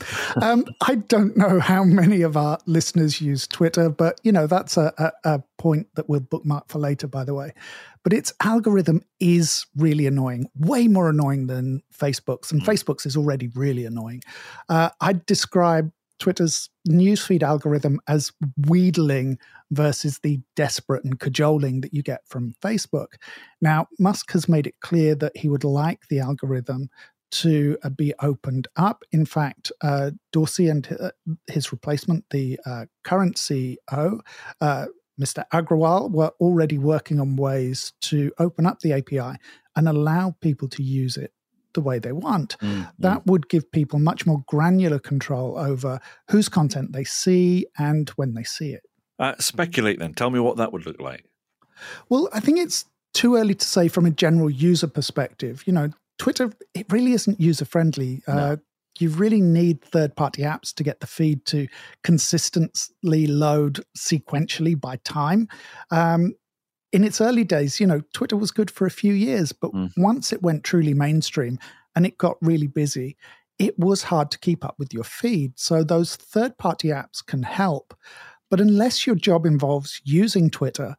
Um, 0.42 0.66
I 0.82 0.96
don't 0.96 1.36
know 1.36 1.60
how 1.60 1.84
many 1.84 2.22
of 2.22 2.38
our 2.38 2.60
listeners 2.68 3.20
use 3.20 3.48
Twitter, 3.48 3.90
but 3.90 4.20
you 4.24 4.32
know 4.32 4.46
that's 4.46 4.78
a, 4.78 4.94
a, 4.98 5.12
a, 5.36 5.44
point 5.58 5.88
that 5.96 6.08
we'll 6.08 6.20
bookmark 6.20 6.70
for 6.70 6.78
later, 6.78 7.08
by 7.08 7.24
the 7.24 7.34
way. 7.34 7.52
But 8.04 8.14
its 8.14 8.32
algorithm 8.42 9.02
is 9.20 9.66
really 9.76 10.06
annoying, 10.06 10.48
way 10.56 10.88
more 10.88 11.10
annoying 11.10 11.48
than 11.48 11.82
Facebook's, 11.92 12.52
and 12.52 12.62
mm. 12.62 12.66
Facebook's 12.66 13.08
is 13.08 13.18
already 13.18 13.48
really 13.48 13.86
annoying. 13.86 14.22
Uh, 14.70 14.90
I'd 15.02 15.26
describe 15.26 15.92
Twitter's 16.20 16.70
newsfeed 16.88 17.44
algorithm 17.44 18.00
as 18.08 18.32
wheedling 18.68 19.38
versus 19.72 20.20
the 20.20 20.40
desperate 20.56 21.04
and 21.04 21.20
cajoling 21.20 21.82
that 21.82 21.94
you 21.94 22.02
get 22.02 22.22
from 22.28 22.54
Facebook. 22.62 23.14
Now, 23.62 23.88
Musk 24.00 24.32
has 24.32 24.48
made 24.48 24.68
it 24.68 24.80
clear 24.80 25.16
that 25.16 25.36
he 25.36 25.50
would 25.50 25.64
like 25.64 26.08
the 26.10 26.20
algorithm 26.20 26.90
to 27.30 27.78
uh, 27.84 27.90
be 27.90 28.14
opened 28.22 28.68
up. 28.76 29.04
In 29.12 29.26
fact, 29.26 29.72
uh, 29.82 30.12
Dorsey 30.32 30.70
and 30.70 30.88
uh, 31.00 31.12
his 31.48 31.72
replacement, 31.72 32.26
the 32.32 32.60
uh, 32.66 32.86
current 33.04 33.36
CEO, 33.36 34.20
uh, 34.62 34.86
Mr. 35.20 35.44
Agrawal 35.52 36.12
were 36.12 36.32
already 36.40 36.78
working 36.78 37.20
on 37.20 37.36
ways 37.36 37.94
to 38.02 38.32
open 38.40 38.66
up 38.66 38.80
the 38.80 38.94
API 38.94 39.38
and 39.76 39.90
allow 39.90 40.36
people 40.42 40.68
to 40.70 40.84
use 40.84 41.18
it 41.18 41.32
the 41.74 41.82
way 41.82 42.00
they 42.00 42.12
want. 42.12 42.58
Mm-hmm. 42.60 42.84
That 43.00 43.26
would 43.26 43.50
give 43.50 43.72
people 43.72 44.00
much 44.00 44.26
more 44.26 44.44
granular 44.48 45.00
control 45.00 45.58
over 45.58 46.00
whose 46.30 46.50
content 46.50 46.94
they 46.94 47.04
see 47.04 47.68
and 47.78 48.10
when 48.12 48.34
they 48.34 48.44
see 48.44 48.74
it. 48.74 48.84
Uh, 49.20 49.34
speculate 49.40 50.00
then. 50.00 50.14
Tell 50.14 50.30
me 50.30 50.40
what 50.40 50.58
that 50.58 50.72
would 50.72 50.86
look 50.86 51.02
like. 51.02 51.26
Well, 52.10 52.30
I 52.34 52.40
think 52.40 52.60
it's 52.60 52.86
too 53.14 53.36
early 53.36 53.56
to 53.56 53.66
say 53.66 53.88
from 53.88 54.06
a 54.06 54.12
general 54.12 54.50
user 54.50 54.88
perspective. 54.88 55.64
You 55.66 55.74
know, 55.74 55.90
Twitter, 56.18 56.52
it 56.74 56.92
really 56.92 57.14
isn't 57.14 57.40
user 57.40 57.66
friendly. 57.66 58.22
No. 58.28 58.34
Uh, 58.34 58.56
you 59.00 59.10
really 59.10 59.42
need 59.42 59.82
third 59.82 60.16
party 60.16 60.42
apps 60.42 60.74
to 60.74 60.84
get 60.84 61.00
the 61.00 61.08
feed 61.08 61.46
to 61.46 61.68
consistently 62.04 63.28
load 63.28 63.84
sequentially 63.98 64.80
by 64.80 64.96
time. 64.98 65.48
Um, 65.92 66.34
in 66.92 67.04
its 67.04 67.22
early 67.22 67.44
days, 67.44 67.80
you 67.80 67.86
know, 67.86 68.02
Twitter 68.14 68.38
was 68.38 68.52
good 68.52 68.72
for 68.72 68.88
a 68.88 68.92
few 68.92 69.14
years, 69.14 69.52
but 69.52 69.72
mm. 69.72 69.92
once 69.98 70.32
it 70.34 70.42
went 70.42 70.64
truly 70.64 70.94
mainstream 70.94 71.60
and 71.96 72.06
it 72.06 72.18
got 72.18 72.38
really 72.42 72.68
busy, 72.68 73.18
it 73.60 73.78
was 73.78 74.04
hard 74.04 74.32
to 74.32 74.40
keep 74.40 74.64
up 74.64 74.76
with 74.78 74.94
your 74.94 75.04
feed. 75.04 75.54
So 75.60 75.84
those 75.84 76.16
third 76.16 76.58
party 76.58 76.90
apps 76.90 77.26
can 77.26 77.44
help. 77.44 77.94
But 78.50 78.62
unless 78.62 79.06
your 79.06 79.16
job 79.16 79.46
involves 79.46 80.02
using 80.06 80.50
Twitter, 80.50 80.96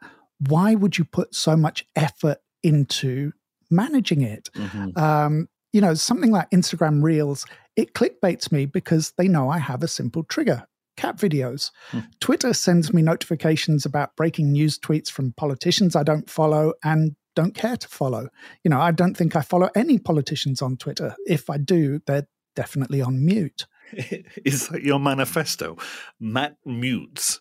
why 0.47 0.75
would 0.75 0.99
you 0.99 1.05
put 1.05 1.35
so 1.35 1.57
much 1.57 1.87
effort 1.97 2.39
into 2.63 3.33
managing 3.71 4.23
it? 4.23 4.49
Mm-hmm. 4.55 4.99
Um, 4.99 5.49
you 5.73 5.81
know, 5.81 5.95
something 5.95 6.31
like 6.31 6.51
Instagram 6.51 7.03
Reels, 7.03 7.47
it 7.77 7.95
clickbaits 7.95 8.51
me 8.51 8.67
because 8.67 9.13
they 9.19 9.29
know 9.29 9.49
I 9.49 9.59
have 9.59 9.83
a 9.83 9.89
simple 9.89 10.25
trigger 10.25 10.67
cat 10.97 11.17
videos. 11.17 11.71
Hmm. 11.91 12.01
Twitter 12.21 12.53
sends 12.53 12.93
me 12.93 13.03
notifications 13.03 13.87
about 13.87 14.17
breaking 14.17 14.53
news 14.53 14.79
tweets 14.79 15.09
from 15.09 15.33
politicians 15.33 15.95
I 15.95 16.03
don't 16.03 16.29
follow 16.29 16.75
and 16.83 17.15
don't 17.37 17.55
care 17.55 17.77
to 17.77 17.89
follow. 17.89 18.29
You 18.65 18.71
know, 18.71 18.81
I 18.81 18.91
don't 18.91 19.17
think 19.17 19.37
I 19.37 19.43
follow 19.43 19.71
any 19.77 19.99
politicians 19.99 20.61
on 20.61 20.77
Twitter. 20.77 21.15
If 21.25 21.49
I 21.49 21.57
do, 21.57 22.01
they're 22.07 22.27
definitely 22.57 23.01
on 23.01 23.25
mute. 23.25 23.67
Is 24.45 24.69
that 24.69 24.83
your 24.83 24.99
manifesto? 24.99 25.77
Matt 26.19 26.57
mutes. 26.67 27.41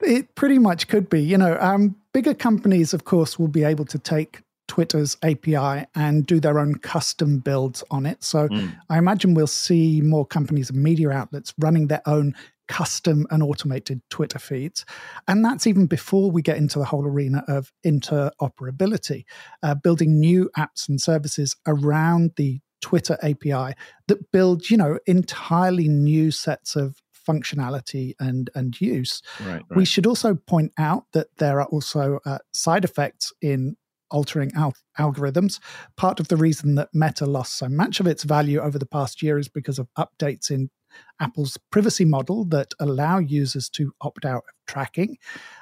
It 0.00 0.34
pretty 0.36 0.60
much 0.60 0.86
could 0.86 1.10
be. 1.10 1.20
You 1.22 1.38
know, 1.38 1.58
um, 1.60 1.96
bigger 2.12 2.34
companies, 2.34 2.94
of 2.94 3.04
course, 3.04 3.36
will 3.38 3.48
be 3.48 3.64
able 3.64 3.86
to 3.86 3.98
take 3.98 4.42
Twitter's 4.68 5.16
API 5.22 5.86
and 5.94 6.26
do 6.26 6.40
their 6.40 6.58
own 6.58 6.76
custom 6.76 7.38
builds 7.38 7.84
on 7.90 8.06
it. 8.06 8.22
So 8.22 8.48
mm. 8.48 8.76
I 8.90 8.98
imagine 8.98 9.34
we'll 9.34 9.46
see 9.46 10.00
more 10.00 10.26
companies 10.26 10.70
and 10.70 10.82
media 10.82 11.10
outlets 11.10 11.54
running 11.58 11.86
their 11.86 12.02
own 12.06 12.34
custom 12.68 13.26
and 13.30 13.42
automated 13.42 14.02
Twitter 14.10 14.38
feeds. 14.38 14.84
And 15.28 15.44
that's 15.44 15.66
even 15.66 15.86
before 15.86 16.30
we 16.30 16.42
get 16.42 16.56
into 16.56 16.78
the 16.78 16.84
whole 16.84 17.06
arena 17.06 17.44
of 17.48 17.72
interoperability, 17.84 19.24
uh, 19.62 19.74
building 19.74 20.18
new 20.18 20.50
apps 20.58 20.88
and 20.88 21.00
services 21.00 21.56
around 21.66 22.32
the 22.36 22.60
Twitter 22.82 23.16
API 23.22 23.74
that 24.08 24.30
build, 24.32 24.68
you 24.70 24.76
know, 24.76 24.98
entirely 25.06 25.88
new 25.88 26.30
sets 26.30 26.76
of 26.76 27.00
functionality 27.26 28.14
and 28.20 28.50
and 28.54 28.80
use. 28.80 29.22
Right, 29.40 29.54
right. 29.54 29.64
We 29.74 29.84
should 29.84 30.06
also 30.06 30.34
point 30.34 30.72
out 30.78 31.06
that 31.12 31.28
there 31.38 31.60
are 31.60 31.66
also 31.66 32.20
uh, 32.24 32.38
side 32.52 32.84
effects 32.84 33.32
in 33.42 33.76
altering 34.10 34.52
al- 34.54 34.74
algorithms. 34.98 35.58
Part 35.96 36.20
of 36.20 36.28
the 36.28 36.36
reason 36.36 36.74
that 36.76 36.88
Meta 36.92 37.26
lost 37.26 37.56
so 37.56 37.68
much 37.68 38.00
of 38.00 38.06
its 38.06 38.24
value 38.24 38.60
over 38.60 38.78
the 38.78 38.86
past 38.86 39.22
year 39.22 39.38
is 39.38 39.48
because 39.48 39.78
of 39.78 39.88
updates 39.98 40.50
in 40.50 40.70
Apple's 41.20 41.56
privacy 41.70 42.04
model 42.04 42.44
that 42.46 42.72
allow 42.78 43.18
users 43.18 43.68
to 43.70 43.92
opt 44.00 44.24
out 44.24 44.44
of 44.48 44.66
tracking. 44.66 45.16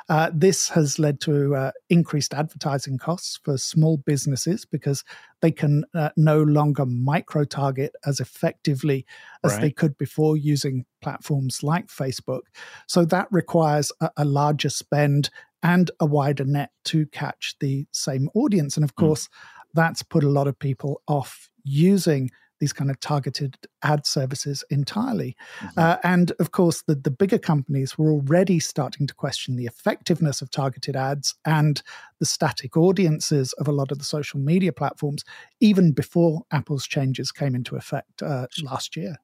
Uh, 0.08 0.30
this 0.34 0.68
has 0.70 0.98
led 0.98 1.20
to 1.20 1.54
uh, 1.54 1.70
increased 1.88 2.34
advertising 2.34 2.98
costs 2.98 3.38
for 3.42 3.56
small 3.56 3.96
businesses 3.96 4.64
because 4.64 5.04
they 5.40 5.52
can 5.52 5.84
uh, 5.94 6.10
no 6.16 6.42
longer 6.42 6.84
micro 6.84 7.44
target 7.44 7.94
as 8.04 8.18
effectively 8.20 9.06
as 9.44 9.52
right. 9.52 9.60
they 9.60 9.70
could 9.70 9.96
before 9.96 10.36
using 10.36 10.84
platforms 11.00 11.62
like 11.62 11.86
Facebook. 11.86 12.42
So 12.88 13.04
that 13.04 13.28
requires 13.30 13.92
a, 14.00 14.10
a 14.16 14.24
larger 14.24 14.70
spend 14.70 15.30
and 15.62 15.90
a 16.00 16.06
wider 16.06 16.44
net 16.44 16.70
to 16.84 17.06
catch 17.06 17.56
the 17.60 17.86
same 17.92 18.28
audience. 18.34 18.76
And 18.76 18.84
of 18.84 18.92
hmm. 18.96 19.06
course, 19.06 19.28
mm. 19.28 19.30
that's 19.72 20.02
put 20.02 20.24
a 20.24 20.28
lot 20.28 20.46
of 20.46 20.58
people 20.58 21.00
off 21.08 21.48
using 21.64 22.30
these 22.64 22.72
kind 22.72 22.90
of 22.90 22.98
targeted 22.98 23.58
ad 23.82 24.06
services 24.06 24.64
entirely. 24.70 25.36
Mm-hmm. 25.60 25.78
Uh, 25.78 25.96
and 26.02 26.32
of 26.40 26.50
course, 26.50 26.82
the, 26.86 26.94
the 26.94 27.10
bigger 27.10 27.36
companies 27.36 27.98
were 27.98 28.10
already 28.10 28.58
starting 28.58 29.06
to 29.06 29.14
question 29.14 29.56
the 29.56 29.66
effectiveness 29.66 30.40
of 30.40 30.50
targeted 30.50 30.96
ads 30.96 31.34
and 31.44 31.82
the 32.20 32.24
static 32.24 32.74
audiences 32.74 33.52
of 33.54 33.68
a 33.68 33.72
lot 33.72 33.92
of 33.92 33.98
the 33.98 34.04
social 34.04 34.40
media 34.40 34.72
platforms, 34.72 35.24
even 35.60 35.92
before 35.92 36.44
Apple's 36.50 36.86
changes 36.86 37.30
came 37.30 37.54
into 37.54 37.76
effect 37.76 38.22
uh, 38.22 38.46
last 38.62 38.96
year. 38.96 39.16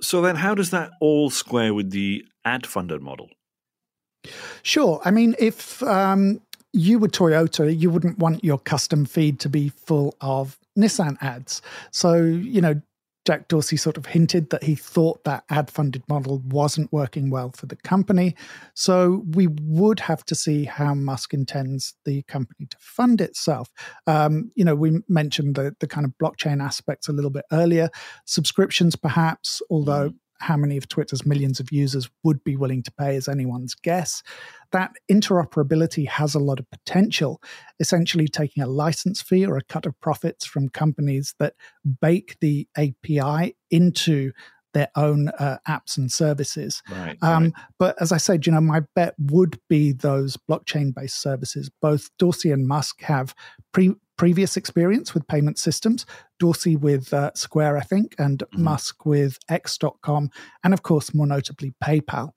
So, 0.00 0.20
then 0.20 0.34
how 0.34 0.56
does 0.56 0.70
that 0.70 0.90
all 1.00 1.30
square 1.30 1.72
with 1.72 1.90
the 1.90 2.24
ad 2.44 2.66
funded 2.66 3.00
model? 3.00 3.28
Sure. 4.62 5.00
I 5.04 5.12
mean, 5.12 5.36
if 5.38 5.82
um, 5.84 6.40
you 6.72 6.98
were 6.98 7.08
Toyota, 7.08 7.78
you 7.78 7.90
wouldn't 7.90 8.18
want 8.18 8.42
your 8.42 8.58
custom 8.58 9.04
feed 9.04 9.38
to 9.40 9.48
be 9.48 9.68
full 9.68 10.16
of 10.20 10.58
Nissan 10.78 11.16
ads. 11.20 11.60
So, 11.90 12.14
you 12.14 12.60
know, 12.60 12.80
Jack 13.28 13.46
Dorsey 13.48 13.76
sort 13.76 13.98
of 13.98 14.06
hinted 14.06 14.48
that 14.48 14.62
he 14.62 14.74
thought 14.74 15.22
that 15.24 15.44
ad 15.50 15.70
funded 15.70 16.02
model 16.08 16.38
wasn't 16.46 16.90
working 16.90 17.28
well 17.28 17.52
for 17.54 17.66
the 17.66 17.76
company. 17.76 18.34
So 18.72 19.22
we 19.34 19.48
would 19.60 20.00
have 20.00 20.24
to 20.24 20.34
see 20.34 20.64
how 20.64 20.94
Musk 20.94 21.34
intends 21.34 21.92
the 22.06 22.22
company 22.22 22.64
to 22.70 22.76
fund 22.80 23.20
itself. 23.20 23.70
Um, 24.06 24.50
you 24.54 24.64
know, 24.64 24.74
we 24.74 25.00
mentioned 25.10 25.56
the, 25.56 25.76
the 25.78 25.86
kind 25.86 26.06
of 26.06 26.14
blockchain 26.16 26.64
aspects 26.64 27.06
a 27.06 27.12
little 27.12 27.28
bit 27.28 27.44
earlier, 27.52 27.90
subscriptions 28.24 28.96
perhaps, 28.96 29.60
although. 29.68 30.14
How 30.40 30.56
many 30.56 30.76
of 30.76 30.88
Twitter's 30.88 31.26
millions 31.26 31.60
of 31.60 31.72
users 31.72 32.08
would 32.22 32.42
be 32.44 32.56
willing 32.56 32.82
to 32.84 32.92
pay 32.92 33.16
is 33.16 33.28
anyone's 33.28 33.74
guess. 33.74 34.22
That 34.72 34.92
interoperability 35.10 36.06
has 36.08 36.34
a 36.34 36.38
lot 36.38 36.60
of 36.60 36.70
potential, 36.70 37.42
essentially 37.80 38.28
taking 38.28 38.62
a 38.62 38.66
license 38.66 39.22
fee 39.22 39.46
or 39.46 39.56
a 39.56 39.64
cut 39.64 39.86
of 39.86 39.98
profits 40.00 40.46
from 40.46 40.68
companies 40.68 41.34
that 41.38 41.54
bake 42.00 42.36
the 42.40 42.68
API 42.76 43.56
into 43.70 44.32
their 44.74 44.88
own 44.96 45.28
uh, 45.28 45.58
apps 45.66 45.96
and 45.96 46.12
services. 46.12 46.82
Right, 46.90 47.18
um, 47.22 47.44
right. 47.44 47.52
But 47.78 47.96
as 48.00 48.12
I 48.12 48.18
said, 48.18 48.46
you 48.46 48.52
know, 48.52 48.60
my 48.60 48.82
bet 48.94 49.14
would 49.18 49.58
be 49.68 49.92
those 49.92 50.36
blockchain 50.36 50.94
based 50.94 51.20
services. 51.20 51.70
Both 51.80 52.10
Dorsey 52.18 52.52
and 52.52 52.68
Musk 52.68 53.00
have 53.02 53.34
pre- 53.72 53.96
previous 54.18 54.56
experience 54.56 55.14
with 55.14 55.26
payment 55.28 55.58
systems. 55.58 56.04
Dorsey 56.38 56.76
with 56.76 57.14
uh, 57.14 57.30
Square, 57.34 57.78
I 57.78 57.80
think, 57.80 58.14
and 58.18 58.40
mm-hmm. 58.40 58.64
Musk 58.64 59.06
with 59.06 59.38
X.com, 59.48 60.30
and 60.62 60.74
of 60.74 60.82
course, 60.82 61.14
more 61.14 61.26
notably, 61.26 61.72
PayPal. 61.82 62.32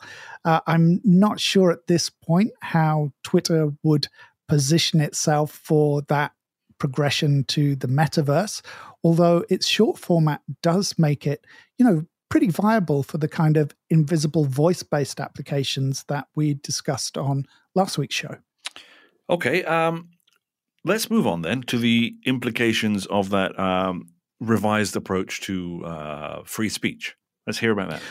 Uh, 0.46 0.62
I'm 0.67 1.02
not 1.04 1.41
sure 1.41 1.72
at 1.72 1.88
this 1.88 2.10
point 2.10 2.52
how 2.62 3.12
Twitter 3.24 3.72
would 3.84 4.08
position 4.48 5.02
itself 5.02 5.52
for 5.52 6.02
that 6.04 6.32
progression 6.78 7.44
to 7.46 7.76
the 7.76 7.88
metaverse, 7.88 8.62
although 9.04 9.44
its 9.50 9.67
short 9.67 9.98
format 9.98 10.41
does 10.63 10.96
make 10.98 11.28
it, 11.28 11.46
you 11.78 11.86
know, 11.86 12.06
pretty 12.30 12.48
viable 12.48 13.04
for 13.04 13.17
the 13.17 13.28
kind 13.28 13.58
of 13.58 13.76
invisible 13.89 14.46
voice 14.46 14.82
based 14.82 15.20
applications 15.20 16.06
that 16.08 16.28
we 16.36 16.56
discussed 16.56 17.17
on 17.17 17.46
last 17.76 17.98
week's 17.98 18.15
show. 18.15 18.38
Okay. 19.30 19.63
Um, 19.63 20.10
let's 20.84 21.10
move 21.10 21.28
on 21.28 21.41
then 21.41 21.62
to 21.63 21.78
the 21.78 22.15
implications 22.26 23.06
of 23.08 23.30
that 23.30 23.58
um, 23.60 24.08
revised 24.39 24.96
approach 24.96 25.41
to 25.41 25.86
uh, 25.86 26.44
free 26.46 26.70
speech. 26.70 27.15
Let's 27.48 27.60
hear 27.60 27.72
about 27.72 27.89
that. 27.89 28.02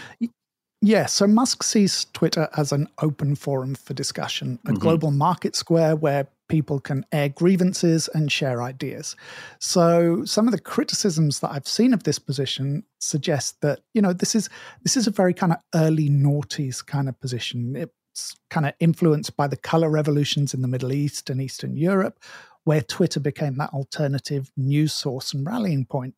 Yeah, 0.83 1.07
so 1.07 1.27
Musk 1.27 1.63
sees 1.63 2.07
Twitter 2.15 2.49
as 2.57 2.73
an 2.73 2.89
open 3.03 3.35
forum 3.35 3.75
for 3.75 3.93
discussion, 3.93 4.59
a 4.65 4.69
mm-hmm. 4.69 4.79
global 4.79 5.11
market 5.11 5.55
square 5.55 5.95
where 5.95 6.27
people 6.49 6.81
can 6.81 7.05
air 7.13 7.29
grievances 7.29 8.09
and 8.15 8.33
share 8.33 8.63
ideas. 8.63 9.15
So 9.61 10.25
some 10.25 10.49
of 10.49 10.53
the 10.53 10.61
criticisms 10.61 11.41
that 11.41 11.53
I've 11.53 11.69
seen 11.69 11.93
of 11.93 12.05
this 12.05 12.19
position 12.19 12.85
suggest 12.99 13.61
that, 13.61 13.81
you 13.93 14.01
know, 14.01 14.15
this 14.15 14.35
is 14.35 14.49
this 14.83 14.97
is 14.97 15.07
a 15.07 15.11
very 15.11 15.35
kind 15.35 15.53
of 15.53 15.59
early 15.75 16.09
noughties 16.09 16.85
kind 16.85 17.09
of 17.09 17.21
position. 17.21 17.77
It's 17.77 18.35
kind 18.49 18.67
of 18.67 18.73
influenced 18.81 19.37
by 19.37 19.49
the 19.49 19.57
color 19.57 19.91
revolutions 19.91 20.55
in 20.55 20.63
the 20.63 20.69
Middle 20.69 20.93
East 20.93 21.31
and 21.31 21.43
Eastern 21.43 21.77
Europe, 21.77 22.19
where 22.65 22.83
Twitter 22.83 23.21
became 23.21 23.57
that 23.57 23.71
alternative 23.73 24.51
news 24.57 24.93
source 24.93 25.33
and 25.33 25.47
rallying 25.47 25.85
point. 25.85 26.15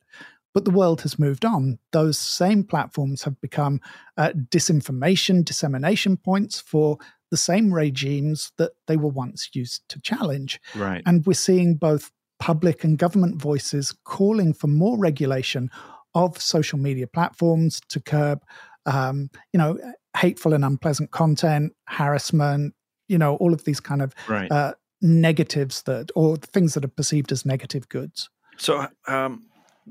But 0.54 0.64
the 0.66 0.70
world 0.70 1.00
has 1.02 1.18
moved 1.18 1.44
on. 1.44 1.78
Those 1.92 2.18
same 2.18 2.62
platforms 2.64 3.22
have 3.22 3.40
become 3.40 3.80
uh, 4.18 4.32
disinformation 4.50 5.44
dissemination 5.44 6.16
points 6.18 6.60
for 6.60 6.98
the 7.30 7.38
same 7.38 7.72
regimes 7.72 8.52
that 8.58 8.72
they 8.86 8.98
were 8.98 9.08
once 9.08 9.48
used 9.54 9.88
to 9.88 10.00
challenge. 10.00 10.60
Right. 10.76 11.02
And 11.06 11.24
we're 11.24 11.32
seeing 11.32 11.76
both 11.76 12.10
public 12.38 12.84
and 12.84 12.98
government 12.98 13.40
voices 13.40 13.94
calling 14.04 14.52
for 14.52 14.66
more 14.66 14.98
regulation 14.98 15.70
of 16.14 16.38
social 16.40 16.78
media 16.78 17.06
platforms 17.06 17.80
to 17.88 18.00
curb, 18.00 18.42
um, 18.84 19.30
you 19.52 19.58
know, 19.58 19.78
hateful 20.14 20.52
and 20.52 20.64
unpleasant 20.64 21.10
content, 21.10 21.72
harassment, 21.88 22.74
you 23.08 23.16
know, 23.16 23.36
all 23.36 23.54
of 23.54 23.64
these 23.64 23.80
kind 23.80 24.02
of 24.02 24.14
Right. 24.28 24.50
uh, 24.50 24.74
negatives 25.02 25.82
that, 25.82 26.10
or 26.14 26.36
things 26.36 26.74
that 26.74 26.84
are 26.84 26.88
perceived 26.88 27.32
as 27.32 27.44
negative 27.44 27.88
goods. 27.88 28.30
So, 28.56 28.86
um, 29.08 29.44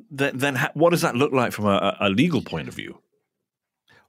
then, 0.09 0.37
then 0.37 0.55
ha- 0.55 0.71
what 0.73 0.91
does 0.91 1.01
that 1.01 1.15
look 1.15 1.33
like 1.33 1.51
from 1.51 1.65
a, 1.65 1.97
a 1.99 2.09
legal 2.09 2.41
point 2.41 2.67
of 2.67 2.73
view? 2.73 2.99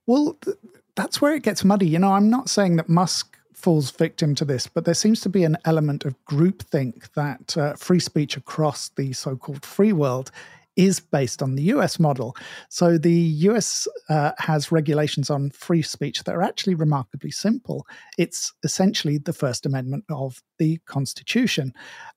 Well, 0.07 0.37
th- 0.45 0.57
that's 0.95 1.21
where 1.21 1.35
it 1.35 1.43
gets 1.43 1.65
muddy. 1.65 1.87
You 1.87 1.99
know, 1.99 2.12
I'm 2.12 2.31
not 2.31 2.49
saying 2.49 2.77
that 2.77 2.88
Musk 2.88 3.37
falls 3.53 3.91
victim 3.91 4.35
to 4.35 4.45
this, 4.45 4.67
but 4.67 4.85
there 4.85 4.95
seems 4.95 5.21
to 5.21 5.29
be 5.29 5.45
an 5.45 5.57
element 5.65 6.05
of 6.05 6.15
groupthink 6.25 7.12
that 7.15 7.57
uh, 7.57 7.75
free 7.75 8.01
speech 8.01 8.37
across 8.37 8.88
the 8.91 9.12
so 9.12 9.37
called 9.37 9.65
free 9.65 9.93
world 9.93 10.31
is 10.77 11.01
based 11.01 11.43
on 11.43 11.55
the 11.55 11.65
US 11.65 11.99
model. 11.99 12.35
So 12.69 12.99
the 12.99 13.21
US 13.51 13.87
uh, 14.09 14.33
has 14.39 14.73
regulations 14.73 15.31
on 15.31 15.51
free 15.51 15.83
speech 15.83 16.25
that 16.25 16.35
are 16.35 16.43
actually 16.43 16.75
remarkably 16.75 17.31
simple. 17.31 17.87
It's 18.19 18.53
essentially 18.63 19.19
the 19.19 19.33
First 19.33 19.67
Amendment 19.67 20.05
of 20.09 20.43
the 20.59 20.79
Constitution. 20.87 21.73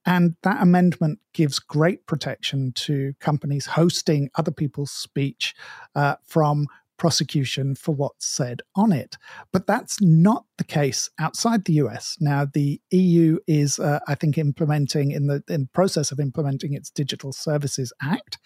And 0.06 0.36
that 0.44 0.62
amendment 0.62 1.20
gives 1.34 1.60
great 1.60 2.06
protection 2.06 2.72
to 2.74 3.14
companies 3.20 3.66
hosting 3.66 4.30
other 4.36 4.52
people's 4.52 4.92
speech 4.92 5.54
uh, 5.96 6.16
from 6.24 6.68
prosecution 6.98 7.76
for 7.76 7.94
what's 7.94 8.26
said 8.26 8.62
on 8.76 8.92
it. 8.92 9.18
But 9.52 9.68
that's 9.68 10.02
not 10.02 10.46
the 10.58 10.64
case 10.64 11.10
outside 11.20 11.66
the 11.66 11.74
US. 11.74 12.18
Now, 12.20 12.46
the 12.46 12.82
EU 12.92 13.40
is, 13.48 13.80
uh, 13.80 14.00
I 14.08 14.16
think, 14.16 14.38
implementing 14.38 15.12
in 15.12 15.28
the 15.28 15.44
in 15.50 15.68
process 15.74 16.12
of 16.12 16.20
implementing 16.20 16.74
its 16.74 16.90
Digital 16.90 17.32
Services 17.32 17.92
Act. 18.02 18.38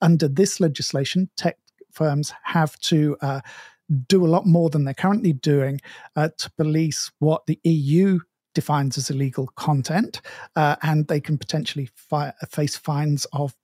Under 0.00 0.28
this 0.28 0.60
legislation, 0.60 1.30
tech 1.36 1.58
firms 1.92 2.32
have 2.44 2.78
to 2.80 3.16
uh, 3.20 3.40
do 4.08 4.24
a 4.24 4.28
lot 4.28 4.46
more 4.46 4.70
than 4.70 4.84
they're 4.84 4.94
currently 4.94 5.32
doing 5.32 5.80
uh, 6.14 6.28
to 6.38 6.50
police 6.52 7.10
what 7.18 7.46
the 7.46 7.58
EU 7.64 8.20
defines 8.54 8.96
as 8.96 9.10
illegal 9.10 9.48
content, 9.56 10.20
uh, 10.56 10.76
and 10.82 11.08
they 11.08 11.20
can 11.20 11.38
potentially 11.38 11.88
fi- 11.94 12.32
face 12.50 12.76
fines 12.76 13.26
of 13.32 13.54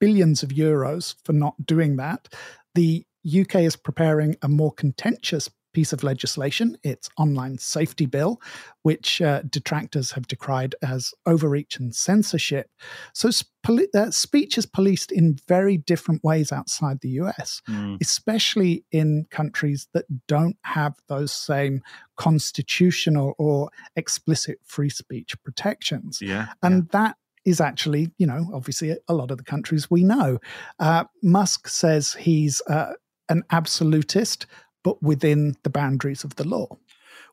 billions 0.00 0.42
of 0.42 0.50
euros 0.50 1.14
for 1.24 1.32
not 1.32 1.54
doing 1.64 1.96
that. 1.96 2.28
The 2.74 3.06
UK 3.26 3.56
is 3.56 3.76
preparing 3.76 4.36
a 4.42 4.48
more 4.48 4.72
contentious 4.72 5.48
piece 5.74 5.92
of 5.92 6.04
legislation, 6.04 6.78
its 6.84 7.10
online 7.18 7.58
safety 7.58 8.06
bill, 8.06 8.40
which 8.82 9.20
uh, 9.20 9.42
detractors 9.50 10.12
have 10.12 10.26
decried 10.28 10.74
as 10.82 11.12
overreach 11.26 11.78
and 11.78 11.94
censorship. 11.94 12.70
So 13.12 13.30
sp- 13.34 13.50
uh, 13.92 14.10
speech 14.12 14.56
is 14.56 14.66
policed 14.66 15.10
in 15.10 15.36
very 15.48 15.76
different 15.76 16.22
ways 16.22 16.52
outside 16.52 17.00
the 17.00 17.08
US, 17.20 17.60
Mm. 17.68 17.98
especially 18.00 18.84
in 18.92 19.26
countries 19.30 19.88
that 19.94 20.04
don't 20.28 20.56
have 20.62 20.94
those 21.08 21.32
same 21.32 21.82
constitutional 22.16 23.34
or 23.38 23.70
explicit 23.96 24.58
free 24.64 24.90
speech 24.90 25.34
protections. 25.42 26.20
Yeah. 26.22 26.48
And 26.62 26.88
that 26.90 27.16
is 27.44 27.60
actually, 27.60 28.10
you 28.16 28.26
know, 28.26 28.48
obviously 28.54 28.96
a 29.08 29.14
lot 29.14 29.30
of 29.30 29.38
the 29.38 29.44
countries 29.44 29.90
we 29.90 30.04
know. 30.04 30.38
Uh, 30.78 31.04
Musk 31.22 31.68
says 31.68 32.12
he's 32.14 32.62
uh, 32.68 32.92
an 33.28 33.42
absolutist, 33.50 34.46
but 34.82 35.02
within 35.02 35.56
the 35.62 35.70
boundaries 35.70 36.24
of 36.24 36.36
the 36.36 36.46
law. 36.46 36.78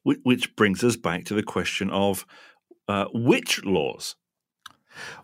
Which 0.03 0.55
brings 0.55 0.83
us 0.83 0.95
back 0.95 1.25
to 1.25 1.33
the 1.33 1.43
question 1.43 1.89
of 1.91 2.25
uh, 2.87 3.05
which 3.13 3.63
laws? 3.63 4.15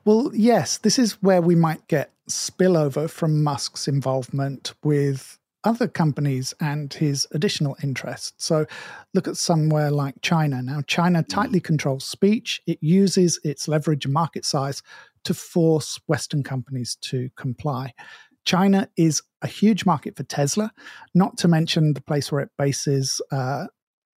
Well, 0.05 0.31
yes, 0.33 0.77
this 0.77 0.99
is 0.99 1.21
where 1.23 1.41
we 1.41 1.55
might 1.55 1.87
get 1.87 2.11
spillover 2.29 3.09
from 3.09 3.43
Musk's 3.43 3.87
involvement 3.87 4.73
with 4.83 5.39
other 5.63 5.87
companies 5.87 6.53
and 6.61 6.93
his 6.93 7.27
additional 7.31 7.75
interests. 7.83 8.45
So 8.45 8.65
look 9.13 9.27
at 9.27 9.35
somewhere 9.35 9.91
like 9.91 10.15
China. 10.21 10.61
Now, 10.61 10.81
China 10.87 11.23
tightly 11.23 11.59
controls 11.59 12.05
speech, 12.05 12.61
it 12.67 12.77
uses 12.81 13.39
its 13.43 13.67
leverage 13.67 14.05
and 14.05 14.13
market 14.13 14.45
size 14.45 14.81
to 15.25 15.33
force 15.33 15.99
Western 16.07 16.43
companies 16.43 16.95
to 17.01 17.29
comply. 17.35 17.93
China 18.47 18.89
is 18.95 19.21
a 19.41 19.47
huge 19.47 19.85
market 19.85 20.15
for 20.15 20.23
Tesla, 20.23 20.71
not 21.13 21.37
to 21.39 21.49
mention 21.49 21.93
the 21.93 22.01
place 22.01 22.31
where 22.31 22.41
it 22.41 22.49
bases 22.57 23.21
uh, 23.29 23.65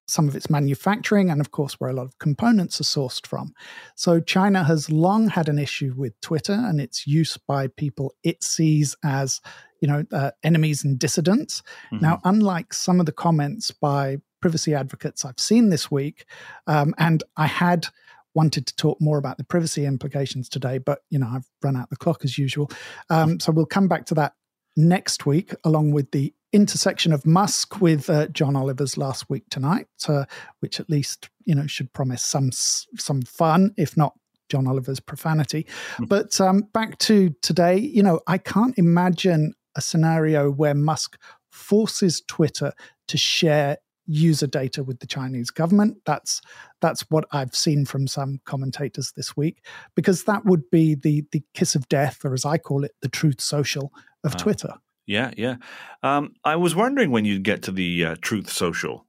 some 0.07 0.27
of 0.27 0.35
its 0.35 0.51
manufacturing 0.51 1.31
and, 1.31 1.41
of 1.41 1.49
course, 1.49 1.73
where 1.79 1.89
a 1.89 1.93
lot 1.93 2.05
of 2.05 2.17
components 2.19 2.79
are 2.79 2.83
sourced 2.83 3.25
from. 3.25 3.53
So, 3.95 4.19
China 4.19 4.63
has 4.63 4.91
long 4.91 5.29
had 5.29 5.49
an 5.49 5.57
issue 5.57 5.95
with 5.97 6.13
Twitter 6.21 6.53
and 6.53 6.79
its 6.79 7.07
use 7.07 7.37
by 7.37 7.69
people 7.69 8.13
it 8.23 8.43
sees 8.43 8.95
as, 9.03 9.41
you 9.81 9.87
know, 9.87 10.05
uh, 10.11 10.31
enemies 10.43 10.83
and 10.85 10.99
dissidents. 10.99 11.63
Mhm. 11.91 12.01
Now, 12.01 12.21
unlike 12.23 12.71
some 12.71 12.99
of 12.99 13.07
the 13.07 13.11
comments 13.11 13.71
by 13.71 14.17
privacy 14.41 14.75
advocates 14.75 15.25
I've 15.25 15.39
seen 15.39 15.69
this 15.69 15.89
week, 15.89 16.25
um, 16.67 16.93
and 16.99 17.23
I 17.35 17.47
had 17.47 17.87
wanted 18.35 18.67
to 18.67 18.75
talk 18.75 18.99
more 19.01 19.17
about 19.17 19.37
the 19.37 19.43
privacy 19.43 19.85
implications 19.85 20.49
today, 20.49 20.77
but 20.77 20.99
you 21.09 21.19
know 21.19 21.27
I've 21.27 21.47
run 21.63 21.75
out 21.75 21.89
the 21.89 21.97
clock 21.97 22.23
as 22.23 22.37
usual. 22.37 22.69
Um, 23.09 23.39
so 23.39 23.51
we'll 23.51 23.65
come 23.65 23.87
back 23.87 24.05
to 24.07 24.13
that 24.15 24.33
next 24.75 25.25
week, 25.25 25.53
along 25.63 25.91
with 25.91 26.11
the 26.11 26.33
intersection 26.51 27.13
of 27.13 27.25
Musk 27.25 27.79
with 27.79 28.09
uh, 28.09 28.27
John 28.27 28.55
Oliver's 28.55 28.97
last 28.97 29.29
week 29.29 29.43
tonight, 29.49 29.87
uh, 30.07 30.25
which 30.59 30.79
at 30.79 30.89
least 30.89 31.29
you 31.45 31.55
know 31.55 31.67
should 31.67 31.91
promise 31.93 32.23
some 32.23 32.51
some 32.51 33.21
fun, 33.23 33.73
if 33.77 33.97
not 33.97 34.13
John 34.49 34.67
Oliver's 34.67 34.99
profanity. 34.99 35.67
But 35.99 36.39
um, 36.41 36.61
back 36.73 36.97
to 36.99 37.29
today, 37.41 37.77
you 37.77 38.03
know, 38.03 38.19
I 38.27 38.37
can't 38.37 38.77
imagine 38.77 39.53
a 39.75 39.81
scenario 39.81 40.51
where 40.51 40.73
Musk 40.73 41.17
forces 41.51 42.21
Twitter 42.27 42.73
to 43.07 43.17
share 43.17 43.77
user 44.11 44.47
data 44.47 44.83
with 44.83 44.99
the 44.99 45.07
Chinese 45.07 45.51
government. 45.51 45.97
That's 46.05 46.41
that's 46.81 47.01
what 47.11 47.25
I've 47.31 47.55
seen 47.55 47.85
from 47.85 48.07
some 48.07 48.39
commentators 48.45 49.13
this 49.15 49.37
week, 49.37 49.63
because 49.95 50.23
that 50.23 50.45
would 50.45 50.69
be 50.71 50.95
the 50.95 51.23
the 51.31 51.43
kiss 51.53 51.75
of 51.75 51.87
death, 51.87 52.25
or 52.25 52.33
as 52.33 52.43
I 52.43 52.57
call 52.57 52.83
it, 52.83 52.91
the 53.01 53.09
truth 53.09 53.39
social 53.39 53.93
of 54.23 54.33
Ah. 54.35 54.37
Twitter. 54.37 54.73
Yeah, 55.05 55.31
yeah. 55.37 55.55
Um, 56.03 56.33
I 56.43 56.55
was 56.55 56.75
wondering 56.75 57.09
when 57.11 57.25
you'd 57.25 57.43
get 57.43 57.63
to 57.63 57.71
the 57.71 58.05
uh, 58.05 58.15
Truth 58.21 58.51
Social. 58.51 59.05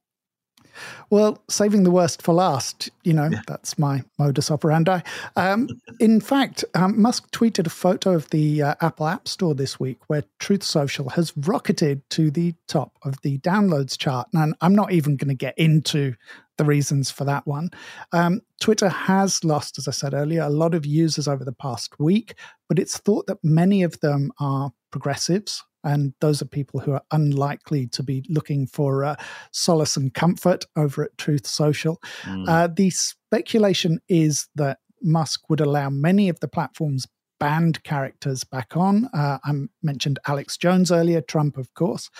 Well, 1.10 1.42
saving 1.48 1.84
the 1.84 1.90
worst 1.90 2.22
for 2.22 2.34
last, 2.34 2.90
you 3.04 3.12
know, 3.12 3.30
that's 3.46 3.78
my 3.78 4.02
modus 4.18 4.50
operandi. 4.50 5.00
Um, 5.36 5.68
in 5.98 6.20
fact, 6.30 6.64
um, 6.74 7.00
Musk 7.00 7.30
tweeted 7.30 7.66
a 7.66 7.70
photo 7.70 8.12
of 8.12 8.28
the 8.30 8.62
uh, 8.62 8.74
Apple 8.80 9.06
App 9.06 9.28
Store 9.28 9.54
this 9.54 9.78
week 9.80 9.98
where 10.08 10.24
Truth 10.38 10.62
Social 10.62 11.10
has 11.10 11.32
rocketed 11.36 12.08
to 12.10 12.30
the 12.30 12.54
top 12.68 12.92
of 13.02 13.20
the 13.22 13.38
downloads 13.38 13.96
chart. 13.98 14.28
And 14.32 14.54
I'm 14.60 14.74
not 14.74 14.92
even 14.92 15.16
going 15.16 15.28
to 15.28 15.34
get 15.34 15.58
into 15.58 16.14
the 16.60 16.64
reasons 16.66 17.10
for 17.10 17.24
that 17.24 17.46
one. 17.46 17.70
Um, 18.12 18.42
Twitter 18.60 18.90
has 18.90 19.42
lost, 19.42 19.78
as 19.78 19.88
I 19.88 19.92
said 19.92 20.12
earlier, 20.12 20.42
a 20.42 20.50
lot 20.50 20.74
of 20.74 20.84
users 20.84 21.26
over 21.26 21.42
the 21.42 21.52
past 21.52 21.98
week, 21.98 22.34
but 22.68 22.78
it's 22.78 22.98
thought 22.98 23.26
that 23.28 23.38
many 23.42 23.82
of 23.82 23.98
them 24.00 24.30
are 24.38 24.70
progressives. 24.90 25.64
And 25.84 26.14
those 26.20 26.42
are 26.42 26.46
people 26.46 26.80
who 26.80 26.92
are 26.92 27.02
unlikely 27.10 27.86
to 27.88 28.02
be 28.02 28.24
looking 28.28 28.66
for 28.66 29.04
uh, 29.04 29.16
solace 29.50 29.96
and 29.96 30.12
comfort 30.12 30.64
over 30.76 31.04
at 31.04 31.16
Truth 31.18 31.46
Social. 31.46 32.00
Mm. 32.24 32.48
Uh, 32.48 32.68
the 32.68 32.90
speculation 32.90 34.00
is 34.08 34.48
that 34.54 34.78
Musk 35.02 35.48
would 35.48 35.60
allow 35.60 35.88
many 35.88 36.28
of 36.28 36.40
the 36.40 36.48
platform's 36.48 37.06
banned 37.38 37.82
characters 37.82 38.44
back 38.44 38.76
on. 38.76 39.06
Uh, 39.14 39.38
I 39.42 39.52
mentioned 39.82 40.18
Alex 40.28 40.56
Jones 40.56 40.92
earlier, 40.92 41.22
Trump, 41.22 41.56
of 41.56 41.72
course. 41.74 42.10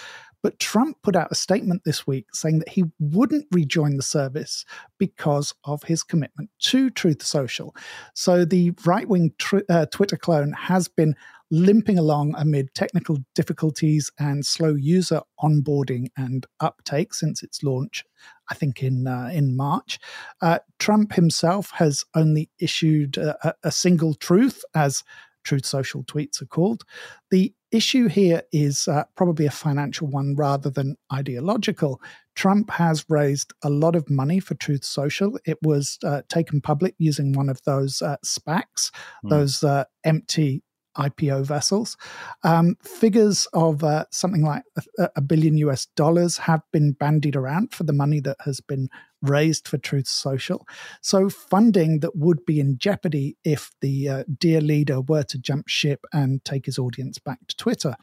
But 0.43 0.59
Trump 0.59 0.97
put 1.03 1.17
out 1.17 1.31
a 1.31 1.35
statement 1.35 1.83
this 1.85 2.07
week 2.07 2.35
saying 2.35 2.61
that 2.61 2.71
he 2.71 2.85
wouldn't 2.99 3.47
rejoin 3.53 3.97
the 3.97 4.03
service 4.03 4.65
because 4.99 5.53
of 5.65 5.83
his 5.83 6.03
commitment 6.03 6.49
to 6.61 6.89
Truth 6.89 7.23
Social. 7.23 7.75
So 8.15 8.45
the 8.45 8.73
right 8.87 9.07
wing 9.07 9.33
tr- 9.39 9.59
uh, 9.69 9.87
Twitter 9.87 10.17
clone 10.17 10.53
has 10.53 10.89
been 10.89 11.15
limping 11.51 11.99
along 11.99 12.35
amid 12.39 12.73
technical 12.75 13.19
difficulties 13.35 14.11
and 14.19 14.47
slow 14.47 14.75
user 14.75 15.21
onboarding 15.43 16.07
and 16.17 16.47
uptake 16.61 17.13
since 17.13 17.43
its 17.43 17.63
launch, 17.63 18.05
I 18.51 18.55
think 18.55 18.83
in 18.83 19.07
uh, 19.07 19.31
in 19.33 19.57
March. 19.57 19.99
Uh, 20.41 20.59
Trump 20.79 21.13
himself 21.15 21.71
has 21.73 22.05
only 22.15 22.51
issued 22.61 23.17
a, 23.17 23.55
a- 23.65 23.73
single 23.73 24.15
truth, 24.15 24.65
as 24.75 25.03
Truth 25.45 25.67
Social 25.67 26.05
tweets 26.05 26.41
are 26.43 26.47
called. 26.47 26.85
The 27.31 27.53
issue 27.73 28.09
here 28.09 28.43
is 28.53 28.87
uh, 28.89 29.05
probably 29.17 29.47
a 29.47 29.51
financial 29.51 30.07
one 30.09 30.35
rather 30.37 30.71
than 30.71 30.97
ideological. 31.13 32.01
Trump 32.35 32.71
has 32.71 33.05
raised 33.09 33.53
a 33.63 33.71
lot 33.71 33.97
of 33.97 34.11
money 34.11 34.39
for 34.41 34.55
Truth 34.55 34.85
Social. 34.85 35.39
It 35.47 35.59
was 35.63 35.99
uh, 36.05 36.23
taken 36.29 36.61
public 36.61 36.95
using 36.99 37.33
one 37.33 37.49
of 37.49 37.61
those 37.65 38.03
uh, 38.03 38.17
SPACs, 38.25 38.91
Hmm. 39.23 39.29
those 39.31 39.65
uh, 39.65 39.85
empty 40.05 40.63
IPO 40.97 41.47
vessels. 41.47 41.97
Um, 42.43 42.77
figures 42.83 43.47
of 43.53 43.85
uh, 43.85 44.05
something 44.11 44.45
like 44.45 44.63
a, 44.99 45.11
a 45.17 45.21
billion 45.21 45.57
US 45.59 45.87
dollars 45.97 46.39
have 46.39 46.63
been 46.73 46.93
bandied 46.93 47.37
around 47.37 47.73
for 47.73 47.85
the 47.85 47.93
money 47.93 48.21
that 48.21 48.37
has 48.45 48.61
been 48.61 48.89
raised 49.23 49.69
for 49.69 49.79
Truth 49.79 50.09
Social. 50.09 50.67
So, 51.03 51.29
funding 51.29 52.01
that 52.01 52.17
would 52.17 52.45
be 52.47 52.61
in 52.61 52.79
jeopardy 52.79 53.37
if 53.45 53.71
the 53.81 54.09
uh, 54.09 54.25
dear 54.39 54.61
leader 54.61 55.01
were 55.01 55.25
to 55.25 55.39
jump 55.39 55.69
ship 55.69 56.05
and 56.13 56.45
take 56.45 56.67
his 56.67 56.79
audience 56.79 57.19
back 57.19 57.39
to 57.49 57.57
Twitter. 57.57 57.95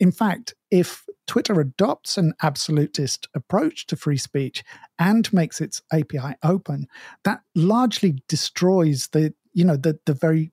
In 0.00 0.12
fact, 0.12 0.54
if 0.70 1.04
Twitter 1.26 1.60
adopts 1.60 2.16
an 2.16 2.34
absolutist 2.42 3.28
approach 3.34 3.86
to 3.86 3.96
free 3.96 4.16
speech 4.16 4.64
and 4.98 5.30
makes 5.32 5.60
its 5.60 5.82
API 5.92 6.34
open, 6.42 6.86
that 7.24 7.40
largely 7.54 8.22
destroys 8.28 9.08
the 9.08 9.34
you 9.52 9.64
know 9.64 9.76
the 9.76 9.98
the 10.06 10.14
very 10.14 10.52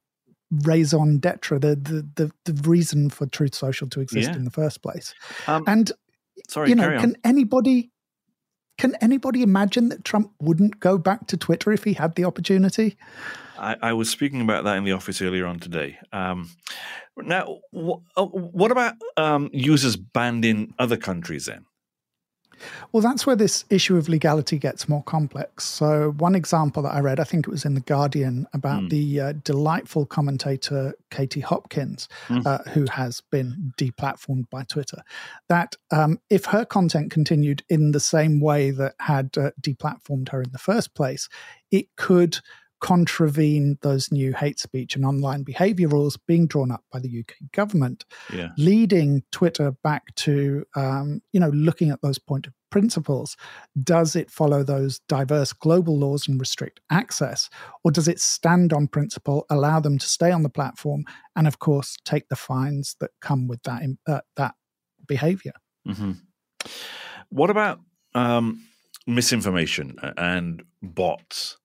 raison 0.52 1.18
d'etre, 1.18 1.60
the, 1.60 1.76
the 1.76 2.08
the 2.16 2.32
the 2.52 2.70
reason 2.70 3.10
for 3.10 3.26
Truth 3.26 3.56
Social 3.56 3.88
to 3.90 4.00
exist 4.02 4.30
Yeah. 4.30 4.36
in 4.36 4.44
the 4.46 4.52
first 4.52 4.82
place. 4.82 5.14
Um, 5.48 5.64
And 5.68 5.92
sorry, 6.48 6.70
you 6.70 6.76
know, 6.76 6.84
carry 6.84 6.96
on. 6.98 7.02
can 7.02 7.16
anybody 7.24 7.92
can 8.78 8.94
anybody 9.02 9.42
imagine 9.42 9.88
that 9.90 10.04
Trump 10.04 10.32
wouldn't 10.42 10.80
go 10.82 10.98
back 10.98 11.28
to 11.28 11.38
Twitter 11.38 11.72
if 11.72 11.84
he 11.86 11.94
had 11.94 12.16
the 12.16 12.26
opportunity? 12.26 12.98
I, 13.58 13.78
I 13.82 13.94
was 13.94 14.10
speaking 14.10 14.42
about 14.42 14.66
that 14.66 14.76
in 14.78 14.84
the 14.84 14.92
office 14.92 15.22
earlier 15.22 15.46
on 15.46 15.60
today. 15.60 15.98
Um, 16.12 16.50
now, 17.18 17.60
wh- 17.74 18.02
uh, 18.18 18.26
what 18.26 18.72
about 18.72 18.96
um, 19.16 19.50
users 19.54 19.96
banned 19.96 20.44
in 20.44 20.74
other 20.78 20.98
countries 20.98 21.46
then? 21.46 21.66
Well, 22.92 23.02
that's 23.02 23.26
where 23.26 23.36
this 23.36 23.66
issue 23.70 23.98
of 23.98 24.10
legality 24.10 24.58
gets 24.58 24.88
more 24.88 25.04
complex. 25.04 25.66
So, 25.66 26.14
one 26.18 26.36
example 26.36 26.84
that 26.84 26.94
I 26.94 27.00
read, 27.00 27.20
I 27.20 27.24
think 27.24 27.48
it 27.48 27.52
was 27.52 27.66
in 27.66 27.74
The 27.74 27.82
Guardian, 27.82 28.48
about 28.54 28.90
the 28.90 29.22
uh, 29.22 29.34
delightful 29.44 30.06
commentator 30.06 30.94
Katie 31.12 31.42
Hopkins, 31.42 32.08
uh, 32.30 32.60
who 32.70 32.86
has 32.92 33.22
been 33.22 33.74
deplatformed 33.78 34.50
by 34.50 34.64
Twitter, 34.64 35.02
that 35.50 35.76
um, 35.92 36.20
if 36.30 36.46
her 36.46 36.66
content 36.66 37.12
continued 37.12 37.64
in 37.70 37.92
the 37.92 38.00
same 38.00 38.40
way 38.40 38.72
that 38.72 38.96
had 39.00 39.38
uh, 39.38 39.52
deplatformed 39.62 40.30
her 40.30 40.42
in 40.42 40.52
the 40.52 40.58
first 40.58 40.94
place, 40.94 41.30
it 41.72 41.96
could 41.96 42.40
contravene 42.86 43.80
those 43.82 44.12
new 44.12 44.32
hate 44.32 44.60
speech 44.60 44.96
and 44.96 45.04
online 45.04 45.42
behavior 45.42 45.88
rules 45.88 46.18
being 46.18 46.46
drawn 46.46 46.70
up 46.70 46.84
by 46.94 47.00
the 47.00 47.20
UK 47.22 47.34
government 47.52 48.06
Yeah. 48.32 48.50
leading 48.60 49.24
Twitter 49.32 49.72
back 49.84 50.14
to 50.18 50.64
um, 50.76 51.20
you 51.34 51.40
know 51.40 51.50
looking 51.50 51.90
at 51.90 52.04
those 52.04 52.20
point 52.20 52.46
of 52.46 52.54
principles. 52.70 53.38
Does 53.84 54.16
it 54.16 54.30
follow 54.30 54.62
those 54.64 55.00
diverse 55.08 55.52
global 55.52 55.98
laws 55.98 56.28
and 56.28 56.40
restrict 56.40 56.80
access, 56.92 57.50
or 57.84 57.90
does 57.90 58.08
it 58.08 58.20
stand 58.20 58.72
on 58.72 58.88
principle, 58.88 59.48
allow 59.50 59.80
them 59.80 59.98
to 59.98 60.08
stay 60.08 60.32
on 60.32 60.44
the 60.44 60.50
platform, 60.50 61.06
and 61.36 61.48
of 61.48 61.58
course 61.58 61.98
take 62.06 62.28
the 62.30 62.36
fines 62.36 62.96
that 63.00 63.10
come 63.20 63.48
with 63.48 63.64
that 63.64 63.82
uh, 64.08 64.22
that 64.36 64.54
behavior? 65.08 65.54
hmm 65.88 66.12
What 67.30 67.50
about 67.50 67.80
um, 68.14 68.62
misinformation 69.08 69.98
and 70.18 70.62
bots? 70.84 71.58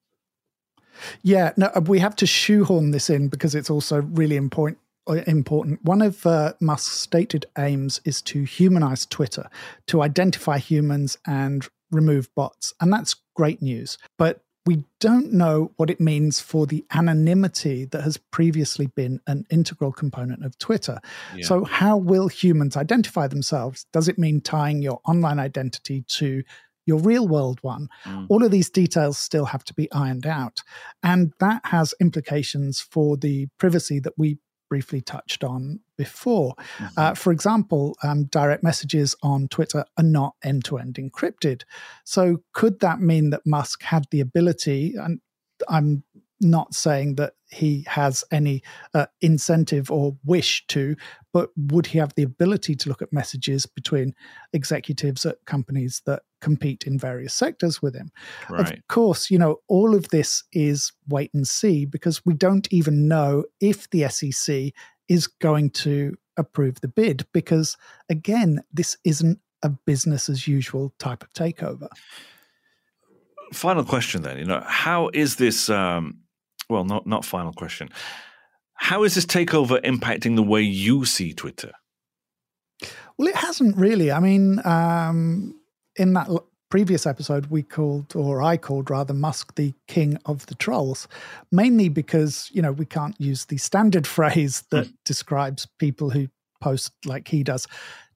Yeah, 1.23 1.53
no, 1.57 1.71
uh, 1.75 1.81
we 1.81 1.99
have 1.99 2.17
to 2.17 2.27
shoehorn 2.27 2.91
this 2.91 3.11
in 3.11 3.29
because 3.29 3.55
it's 3.55 3.71
also 3.71 4.03
really 4.03 4.37
important. 4.37 4.79
Important. 5.27 5.83
One 5.85 6.03
of 6.03 6.25
uh, 6.25 6.53
Musk's 6.61 6.97
stated 6.97 7.45
aims 7.59 8.01
is 8.05 8.23
to 8.23 8.45
humanize 8.45 9.07
Twitter, 9.07 9.49
to 9.87 10.03
identify 10.03 10.59
humans 10.59 11.19
and 11.27 11.67
remove 11.91 12.33
bots. 12.37 12.73
And 12.81 12.93
that's 12.93 13.17
great 13.35 13.61
news. 13.61 13.99
But 14.19 14.41
we 14.67 14.85
don't 15.01 15.33
know 15.33 15.73
what 15.77 15.91
it 15.91 16.01
means 16.01 16.39
for 16.39 16.67
the 16.67 16.85
anonymity 16.93 17.87
that 17.87 18.03
has 18.03 18.19
previously 18.19 18.87
been 18.87 19.21
an 19.27 19.47
integral 19.51 19.91
component 19.91 20.45
of 20.45 20.57
Twitter. 20.59 21.01
Yeah. 21.35 21.47
So, 21.47 21.65
how 21.65 21.97
will 21.97 22.29
humans 22.29 22.77
identify 22.77 23.27
themselves? 23.27 23.87
Does 23.93 24.07
it 24.07 24.19
mean 24.19 24.41
tying 24.41 24.83
your 24.83 25.01
online 25.07 25.39
identity 25.39 26.05
to 26.09 26.43
your 26.91 26.99
real 26.99 27.27
world 27.27 27.59
one? 27.63 27.89
Mm. 28.05 28.27
All 28.29 28.45
of 28.45 28.51
these 28.51 28.69
details 28.69 29.17
still 29.19 29.47
have 29.47 29.65
to 29.65 29.75
be 29.75 29.91
ironed 29.93 30.27
out. 30.27 30.59
And 31.03 31.33
that 31.39 31.63
has 31.67 31.95
implications 32.01 32.81
for 32.81 33.17
the 33.17 33.49
privacy 33.59 34.01
that 34.01 34.15
we 34.19 34.39
briefly 34.69 35.01
touched 35.01 35.43
on 35.43 35.81
before. 35.99 36.55
Uh, 36.97 37.13
for 37.15 37.33
example, 37.33 37.97
um, 38.03 38.25
direct 38.25 38.63
messages 38.63 39.17
on 39.23 39.49
Twitter 39.49 39.85
are 39.99 40.05
not 40.05 40.35
end 40.43 40.65
to 40.65 40.79
end 40.79 40.95
encrypted. 40.95 41.63
So, 42.05 42.39
could 42.53 42.81
that 42.81 43.01
mean 43.01 43.31
that 43.31 43.45
Musk 43.45 43.83
had 43.83 44.07
the 44.11 44.21
ability, 44.21 44.95
and 44.95 45.21
I'm 45.69 46.05
not 46.41 46.75
saying 46.75 47.17
that 47.17 47.35
he 47.51 47.85
has 47.87 48.25
any 48.31 48.63
uh, 48.95 49.07
incentive 49.21 49.91
or 49.91 50.17
wish 50.25 50.67
to, 50.69 50.97
but 51.33 51.51
would 51.57 51.87
he 51.87 51.99
have 51.99 52.15
the 52.15 52.23
ability 52.23 52.75
to 52.77 52.89
look 52.89 53.03
at 53.03 53.13
messages 53.13 53.67
between 53.67 54.15
executives 54.53 55.27
at 55.27 55.45
companies 55.47 56.03
that 56.07 56.23
compete 56.41 56.87
in 56.87 56.99
various 56.99 57.35
sectors 57.35 57.83
with 57.83 57.95
him? 57.95 58.11
Right. 58.49 58.79
Of 58.79 58.89
course, 58.89 59.31
you 59.31 59.39
know, 59.39 59.61
all 59.69 59.95
of 59.95 60.09
this 60.09 60.45
is 60.53 60.93
wait 61.09 61.33
and 61.35 61.47
see 61.47 61.85
because 61.85 62.25
we 62.25 62.35
don't 62.35 62.73
even 62.73 63.09
know 63.09 63.45
if 63.61 63.91
the 63.91 64.09
SEC 64.09 64.73
is 65.09 65.27
going 65.27 65.71
to 65.71 66.17
approve 66.37 66.81
the 66.81 66.89
bid 66.89 67.27
because, 67.33 67.77
again, 68.09 68.61
this 68.73 68.97
isn't 69.05 69.41
a 69.63 69.69
business 69.69 70.29
as 70.29 70.49
usual 70.49 70.95
type 70.99 71.23
of 71.23 71.33
takeover. 71.33 71.89
Final 73.53 73.85
question 73.85 74.23
then. 74.23 74.39
You 74.39 74.45
know, 74.45 74.63
how 74.65 75.11
is 75.13 75.37
this? 75.37 75.69
Um, 75.69 76.19
well, 76.71 76.85
not 76.85 77.07
not 77.07 77.25
final 77.25 77.53
question. 77.53 77.91
How 78.75 79.03
is 79.05 79.15
this 79.15 79.27
takeover 79.27 79.81
impacting 79.83 80.37
the 80.37 80.43
way 80.43 80.63
you 80.63 81.05
see 81.05 81.35
Twitter? 81.35 81.73
Well, 83.19 83.29
it 83.29 83.37
hasn't 83.37 83.77
really. 83.77 84.11
I 84.11 84.21
mean, 84.21 84.65
um, 84.65 85.61
in 85.97 86.15
that 86.15 86.29
l- 86.29 86.49
previous 86.71 87.05
episode, 87.05 87.47
we 87.47 87.63
called, 87.63 88.17
or 88.17 88.43
I 88.43 88.57
called 88.57 88.89
rather, 88.89 89.13
Musk 89.13 89.57
the 89.57 89.75
king 89.89 90.17
of 90.25 90.47
the 90.47 90.55
trolls, 90.55 91.07
mainly 91.53 91.91
because, 91.91 92.51
you 92.55 92.63
know, 92.63 92.73
we 92.73 92.87
can't 92.87 93.21
use 93.21 93.45
the 93.45 93.59
standard 93.59 94.07
phrase 94.17 94.65
that 94.71 94.91
describes 95.05 95.67
people 95.79 96.09
who 96.09 96.29
post 96.63 96.93
like 97.05 97.29
he 97.29 97.43
does. 97.43 97.67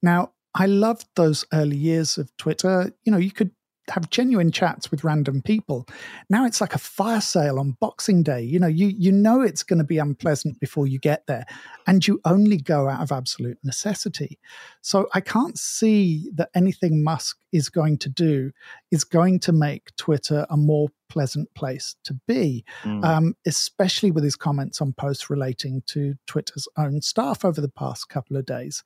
Now, 0.02 0.32
I 0.54 0.66
loved 0.66 1.06
those 1.16 1.44
early 1.52 1.76
years 1.76 2.16
of 2.16 2.34
Twitter. 2.38 2.92
You 3.04 3.12
know, 3.12 3.18
you 3.18 3.32
could 3.32 3.50
have 3.90 4.10
genuine 4.10 4.50
chats 4.50 4.90
with 4.90 5.04
random 5.04 5.42
people. 5.42 5.86
Now 6.30 6.46
it's 6.46 6.60
like 6.60 6.74
a 6.74 6.78
fire 6.78 7.20
sale 7.20 7.58
on 7.58 7.76
Boxing 7.80 8.22
Day. 8.22 8.42
You 8.42 8.58
know, 8.58 8.66
you 8.66 8.88
you 8.88 9.12
know 9.12 9.42
it's 9.42 9.62
going 9.62 9.78
to 9.78 9.84
be 9.84 9.98
unpleasant 9.98 10.58
before 10.60 10.86
you 10.86 10.98
get 10.98 11.26
there, 11.26 11.44
and 11.86 12.06
you 12.06 12.20
only 12.24 12.56
go 12.56 12.88
out 12.88 13.02
of 13.02 13.12
absolute 13.12 13.58
necessity. 13.62 14.38
So 14.80 15.08
I 15.14 15.20
can't 15.20 15.58
see 15.58 16.30
that 16.34 16.50
anything 16.54 17.02
Musk 17.02 17.38
is 17.52 17.68
going 17.68 17.98
to 17.98 18.08
do 18.08 18.50
is 18.90 19.04
going 19.04 19.38
to 19.40 19.52
make 19.52 19.94
Twitter 19.96 20.46
a 20.50 20.56
more 20.56 20.88
pleasant 21.08 21.52
place 21.54 21.94
to 22.04 22.14
be, 22.26 22.64
Mm. 22.82 23.04
um, 23.04 23.34
especially 23.46 24.10
with 24.10 24.24
his 24.24 24.34
comments 24.34 24.80
on 24.80 24.92
posts 24.94 25.30
relating 25.30 25.82
to 25.86 26.14
Twitter's 26.26 26.66
own 26.76 27.02
staff 27.02 27.44
over 27.44 27.60
the 27.60 27.68
past 27.68 28.08
couple 28.08 28.36
of 28.36 28.46
days. 28.46 28.82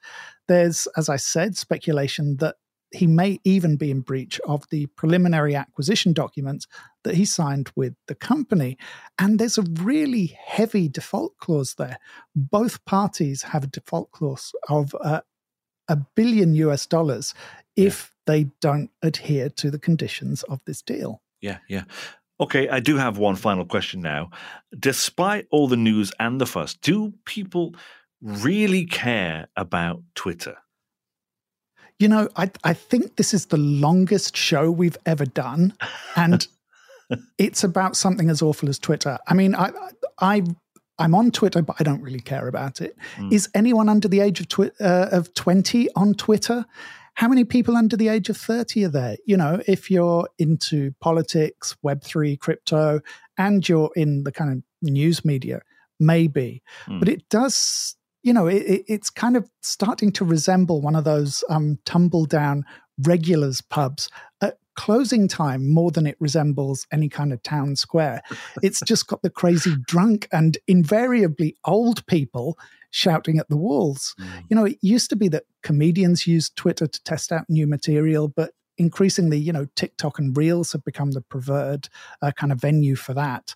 There's, 0.49 0.87
as 0.97 1.09
I 1.09 1.17
said, 1.17 1.57
speculation 1.57 2.37
that 2.39 2.57
he 2.91 3.07
may 3.07 3.39
even 3.45 3.77
be 3.77 3.91
in 3.91 4.01
breach 4.01 4.41
of 4.47 4.69
the 4.71 4.87
preliminary 4.87 5.55
acquisition 5.55 6.13
documents 6.13 6.67
that 7.05 7.15
he 7.15 7.25
signed 7.25 7.71
with 7.77 7.95
the 8.07 8.15
company. 8.15 8.79
And 9.19 9.39
there's 9.39 9.59
a 9.59 9.65
really 9.81 10.39
heavy 10.45 10.89
default 10.89 11.37
clause 11.39 11.75
there. 11.75 11.99
Both 12.35 12.85
parties 12.85 13.43
have 13.43 13.65
a 13.65 13.69
default 13.69 14.11
clause 14.13 14.53
of 14.69 14.95
uh, 15.03 15.21
a 15.89 15.97
billion 15.97 16.55
US 16.55 16.87
dollars 16.87 17.35
if 17.77 18.15
they 18.27 18.45
don't 18.61 18.91
adhere 19.03 19.49
to 19.51 19.71
the 19.71 19.79
conditions 19.79 20.43
of 20.45 20.61
this 20.67 20.83
deal. 20.83 21.23
Yeah, 21.41 21.59
yeah. 21.69 21.85
Okay, 22.41 22.69
I 22.69 22.81
do 22.81 22.97
have 22.97 23.19
one 23.19 23.37
final 23.37 23.65
question 23.65 24.01
now. 24.01 24.31
Despite 24.79 25.47
all 25.51 25.67
the 25.67 25.77
news 25.77 26.13
and 26.21 26.41
the 26.41 26.47
fuss, 26.47 26.75
do 26.75 27.13
people 27.25 27.75
really 28.21 28.87
care 28.87 29.49
about 29.57 30.03
Twitter? 30.15 30.57
You 31.99 32.09
know, 32.09 32.29
I 32.37 32.51
I 32.65 32.75
think 32.75 33.17
this 33.17 33.35
is 33.35 33.47
the 33.47 33.57
longest 33.57 34.37
show 34.37 34.71
we've 34.71 34.97
ever 35.05 35.25
done, 35.25 35.75
and 36.17 36.47
it's 37.39 37.65
about 37.65 37.97
something 37.97 38.31
as 38.31 38.41
awful 38.43 38.69
as 38.69 38.79
Twitter. 38.79 39.19
I 39.27 39.35
mean, 39.35 39.55
I 39.55 39.73
I 40.21 40.43
I'm 40.99 41.15
on 41.15 41.31
Twitter, 41.31 41.63
but 41.63 41.77
I 41.81 41.85
don't 41.85 42.03
really 42.03 42.21
care 42.21 42.49
about 42.49 42.81
it. 42.81 42.97
Is 43.31 43.49
anyone 43.55 43.89
under 43.89 44.09
the 44.09 44.21
age 44.21 44.41
of 44.41 44.49
twi- 44.49 44.73
uh, 44.81 45.09
of 45.11 45.35
twenty 45.35 45.89
on 45.95 46.15
Twitter? 46.15 46.67
How 47.15 47.27
many 47.27 47.45
people 47.45 47.77
under 47.77 47.97
the 47.97 48.09
age 48.09 48.29
of 48.29 48.37
thirty 48.37 48.85
are 48.85 48.91
there? 48.91 49.17
You 49.27 49.37
know, 49.37 49.61
if 49.67 49.91
you're 49.91 50.29
into 50.39 50.93
politics, 51.01 51.77
Web 51.83 52.03
three, 52.05 52.37
crypto, 52.37 53.01
and 53.37 53.69
you're 53.69 53.91
in 53.97 54.23
the 54.25 54.33
kind 54.33 54.53
of 54.53 54.63
news 54.83 55.25
media, 55.25 55.63
maybe. 55.99 56.63
Mm. 56.87 57.01
But 57.01 57.09
it 57.09 57.29
does 57.29 57.97
you 58.23 58.33
know, 58.33 58.47
it, 58.47 58.63
it, 58.63 58.85
it's 58.89 59.11
kind 59.11 59.37
of 59.37 59.49
starting 59.63 60.13
to 60.13 60.25
resemble 60.25 60.81
one 60.81 60.97
of 60.97 61.05
those 61.05 61.45
um, 61.49 61.79
tumble 61.85 62.27
down 62.27 62.65
regulars 62.99 63.61
pubs 63.61 64.11
at 64.41 64.59
closing 64.77 65.27
time 65.27 65.69
more 65.69 65.91
than 65.91 66.07
it 66.07 66.17
resembles 66.21 66.87
any 66.93 67.09
kind 67.09 67.33
of 67.33 67.43
town 67.43 67.75
square. 67.75 68.23
It's 68.63 68.81
just 68.81 69.09
got 69.09 69.23
the 69.23 69.31
crazy 69.31 69.75
drunk 69.87 70.29
and 70.33 70.57
invariably 70.69 71.57
old 71.65 72.07
people 72.07 72.57
shouting 72.91 73.39
at 73.39 73.49
the 73.49 73.57
walls. 73.57 74.15
You 74.49 74.57
know, 74.57 74.65
it 74.65 74.79
used 74.81 75.11
to 75.11 75.17
be 75.17 75.29
that 75.29 75.45
comedians 75.63 76.27
used 76.27 76.57
Twitter 76.57 76.87
to 76.87 77.03
test 77.03 77.33
out 77.33 77.45
new 77.49 77.67
material, 77.67 78.29
but 78.29 78.53
increasingly, 78.79 79.39
you 79.39 79.53
know, 79.53 79.67
TikTok 79.75 80.19
and 80.19 80.37
Reels 80.37 80.73
have 80.73 80.85
become 80.85 81.11
the 81.11 81.21
preferred 81.23 81.89
uh, 82.23 82.31
kind 82.31 82.53
of 82.53 82.61
venue 82.61 82.95
for 82.95 83.15
that. 83.15 83.55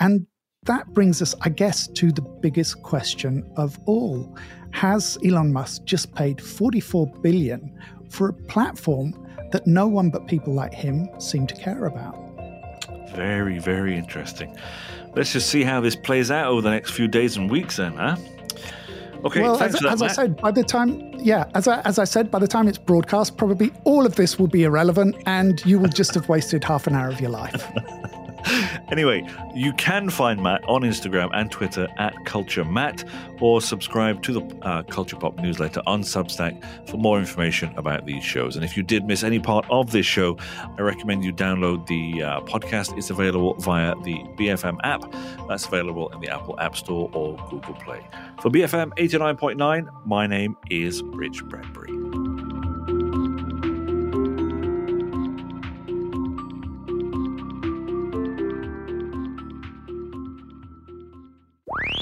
And 0.00 0.26
that 0.64 0.94
brings 0.94 1.20
us, 1.20 1.34
I 1.40 1.48
guess, 1.48 1.88
to 1.88 2.12
the 2.12 2.22
biggest 2.22 2.82
question 2.82 3.44
of 3.56 3.78
all. 3.86 4.36
Has 4.70 5.18
Elon 5.24 5.52
Musk 5.52 5.84
just 5.84 6.14
paid 6.14 6.40
44 6.40 7.08
billion 7.20 7.76
for 8.08 8.28
a 8.28 8.32
platform 8.32 9.12
that 9.50 9.66
no 9.66 9.88
one 9.88 10.08
but 10.08 10.28
people 10.28 10.54
like 10.54 10.72
him 10.72 11.08
seem 11.18 11.48
to 11.48 11.54
care 11.56 11.86
about? 11.86 12.16
Very, 13.12 13.58
very 13.58 13.96
interesting. 13.96 14.56
Let's 15.16 15.32
just 15.32 15.50
see 15.50 15.64
how 15.64 15.80
this 15.80 15.96
plays 15.96 16.30
out 16.30 16.46
over 16.46 16.62
the 16.62 16.70
next 16.70 16.92
few 16.92 17.08
days 17.08 17.36
and 17.36 17.50
weeks, 17.50 17.76
then, 17.76 17.94
huh? 17.94 18.16
Okay, 19.24 19.42
well, 19.42 19.56
thanks 19.56 19.74
as, 19.74 19.80
for 19.80 19.86
that, 19.88 19.92
as 19.94 20.02
I 20.02 20.08
said, 20.08 20.36
by 20.36 20.52
the 20.52 20.64
time, 20.64 21.12
yeah, 21.18 21.50
as 21.54 21.68
I, 21.68 21.80
as 21.80 21.98
I 21.98 22.04
said, 22.04 22.30
by 22.30 22.38
the 22.38 22.48
time 22.48 22.68
it's 22.68 22.78
broadcast, 22.78 23.36
probably 23.36 23.72
all 23.84 24.06
of 24.06 24.14
this 24.14 24.38
will 24.38 24.48
be 24.48 24.62
irrelevant, 24.62 25.16
and 25.26 25.64
you 25.66 25.78
will 25.80 25.88
just 25.88 26.14
have 26.14 26.28
wasted 26.28 26.62
half 26.64 26.86
an 26.86 26.94
hour 26.94 27.08
of 27.08 27.20
your 27.20 27.30
life. 27.30 27.66
Anyway, 28.90 29.26
you 29.54 29.72
can 29.74 30.10
find 30.10 30.42
Matt 30.42 30.62
on 30.68 30.82
Instagram 30.82 31.30
and 31.32 31.50
Twitter 31.50 31.88
at 31.96 32.12
Culture 32.26 32.62
Matt, 32.62 33.04
or 33.40 33.62
subscribe 33.62 34.22
to 34.22 34.34
the 34.34 34.56
uh, 34.60 34.82
Culture 34.82 35.16
Pop 35.16 35.38
newsletter 35.38 35.80
on 35.86 36.02
Substack 36.02 36.62
for 36.86 36.98
more 36.98 37.18
information 37.18 37.72
about 37.78 38.04
these 38.04 38.22
shows. 38.22 38.54
And 38.54 38.66
if 38.66 38.76
you 38.76 38.82
did 38.82 39.06
miss 39.06 39.22
any 39.24 39.38
part 39.38 39.64
of 39.70 39.92
this 39.92 40.04
show, 40.04 40.36
I 40.78 40.82
recommend 40.82 41.24
you 41.24 41.32
download 41.32 41.86
the 41.86 42.22
uh, 42.22 42.40
podcast. 42.42 42.96
It's 42.98 43.08
available 43.08 43.54
via 43.54 43.94
the 44.02 44.16
BFM 44.38 44.76
app. 44.84 45.02
That's 45.48 45.66
available 45.66 46.10
in 46.10 46.20
the 46.20 46.28
Apple 46.28 46.60
App 46.60 46.76
Store 46.76 47.10
or 47.14 47.36
Google 47.48 47.74
Play. 47.74 48.06
For 48.42 48.50
BFM 48.50 48.90
89.9, 48.98 50.06
my 50.06 50.26
name 50.26 50.54
is 50.70 51.02
Rich 51.02 51.44
Bradbury. 51.44 52.21